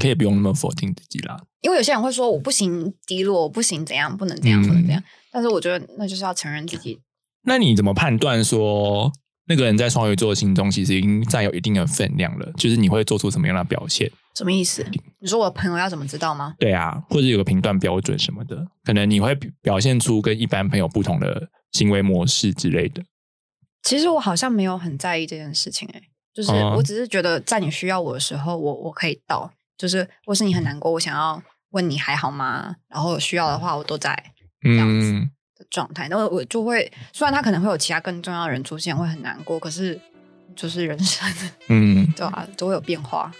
[0.00, 1.40] 可以不用那么否定自己啦。
[1.60, 5.02] 因为有些人会说我不行，低落，我不行，怎样，不能怎样，嗯不能怎样。
[5.30, 6.98] 但是我觉得那就是要承认自己，
[7.42, 9.12] 那你怎么判断说
[9.48, 12.52] 那个人在双鱼座心中其实已经占有一定的分量了？
[12.56, 14.10] 就是你会做出什么样的表现？
[14.36, 14.86] 什么意思？
[15.18, 16.54] 你说我朋友要怎么知道吗？
[16.58, 23.02] 对啊，或者有个评断标准什么的，可能你会表现出跟一般朋友不同的行为模式之类的。
[23.82, 26.02] 其实我好像没有很在意这件事情、欸，
[26.34, 32.76] 就是哦我只是觉得在你需要我的时候，我我可以到，就是或是你很难过，我想要问你还好吗？
[32.88, 34.10] 然后有需要的话，我都在。
[34.76, 35.30] 样子嗯，的
[35.70, 36.08] 状态。
[36.08, 40.00] 那我就会，虽然他可能会有其他更重要的人出现，会很难过，可是
[40.56, 41.30] 就是人生，
[41.68, 43.32] 嗯，对啊、都会有变化。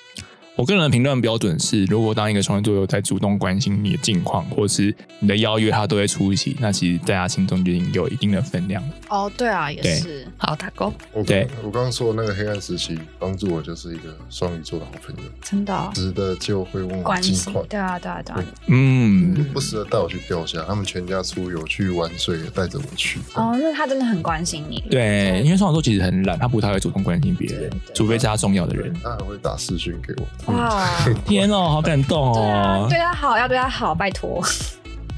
[0.59, 8.95] 我个人的评断标准是，如果当一个双鱼座有在主动关心你的近况，或是你的邀约他都会出席，那其实在他心中就已经有一定的分量了。
[9.09, 10.27] 哦，对啊，也是。
[10.37, 10.93] 好打勾。
[11.13, 18.45] 我对刚我刚刚说的那个黑暗时期，帮助我就是一个双鱼座的好朋友，真的哦时的就会问我关系近况，，对啊，对啊，对啊。
[18.67, 23.21] 嗯，不时的带我去钓虾，他们全家出游去玩水，也带着我去。
[23.35, 24.83] 哦，那他真的很关心你。
[24.91, 28.93] 对，因为双鱼座其实很懒，他不太会主动关心别人除非是他重要的人。
[29.05, 30.48] 他还会打视讯给我。
[30.49, 30.89] 哇，
[31.27, 34.43] 天哦，好感动对啊，哦对，他好，要对他好，拜托。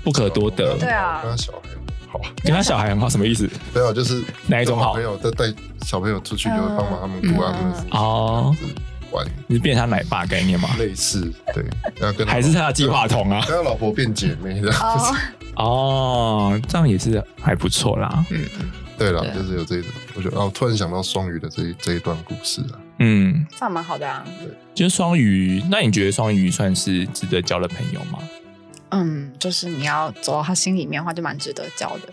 [0.03, 0.77] 不可多得。
[0.79, 1.59] 对啊跟他小孩
[2.11, 3.49] 好，跟他小孩很好，什么意思？
[3.75, 5.45] 没有就是哪一种好朋友在带
[5.83, 8.57] 小朋友出去，就会帮忙他们顾啊他们哦
[9.49, 10.69] 你是变成他奶爸概念吗？
[10.79, 11.65] 类似对，
[12.01, 13.45] 要跟还是他的计划筒啊？
[13.47, 14.73] 跟他老婆变姐妹的。
[14.73, 15.15] 哦，
[16.55, 18.25] 哦，这样也是还不错啦。
[18.31, 18.45] 嗯，
[18.97, 24.25] 对了就是有这一种，我觉得哦，突然想到双鱼的这一这一段故事啊，嗯，这样蛮好的啊。
[24.75, 28.19] 就是双鱼，那你觉得双鱼算是值得交的朋友吗？
[28.91, 32.09] 嗯，就是你要走到他心里面的话，就蛮值得交的。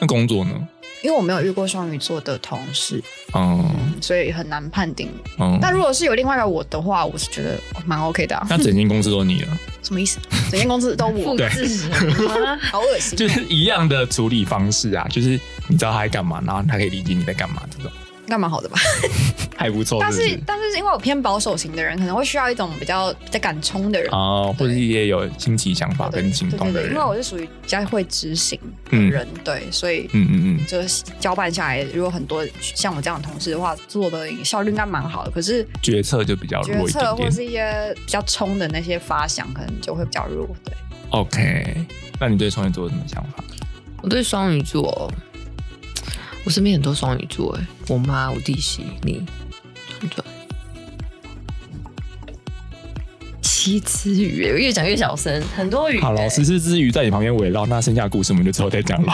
[0.00, 0.68] 那工作呢？
[1.00, 3.00] 因为我没有遇过双鱼座的同事，
[3.32, 3.64] 嗯
[4.00, 5.08] 所以很难判定。
[5.38, 8.44] 嗯，但如果是有另外一个我的话，我是觉得蛮 OK 的、啊。
[8.50, 10.18] 那整间公司都你了，什么意思？
[10.50, 12.58] 整间公司都我 复，制人吗？
[12.62, 13.16] 好恶心哦。
[13.16, 15.38] 就是一样的处理方式啊，就是
[15.68, 17.90] 你知道他在干嘛，然后他可以理解你在干嘛，这种
[18.28, 18.78] 干蛮好的吧？
[19.56, 20.30] 还不错，但是不是？
[20.30, 24.08] 是但是因为我偏保守型的人，可能会需要一种比较比较敢冲的人。
[24.12, 35.30] 哦，或者是也有新奇想法跟行动的因为，我是属于比较会执行的嗯人，对，所以嗯嗯嗯，就是交办下来，如果很多像我这样的同事的话，做的效率应该蛮好的。
[35.30, 37.04] 可是决策就比较决弱一点点。
[37.04, 40.46] 策或是一些比较冲的那些发想，可能就会比较弱。
[40.64, 40.72] 对
[41.10, 41.86] ，OK，
[42.20, 43.42] 那你对双鱼座有什么想法？
[44.00, 45.12] 我对双鱼座，
[46.48, 49.22] 我身边很多双鱼座，哎，我妈、我弟媳、你，
[50.00, 50.24] 转转。
[53.42, 56.00] 七词语，哎我越讲越小声，很多鱼。
[56.00, 59.12] 好了，哎十四只鱼在你旁边围绕，那剩下的故事我们就之后再讲了。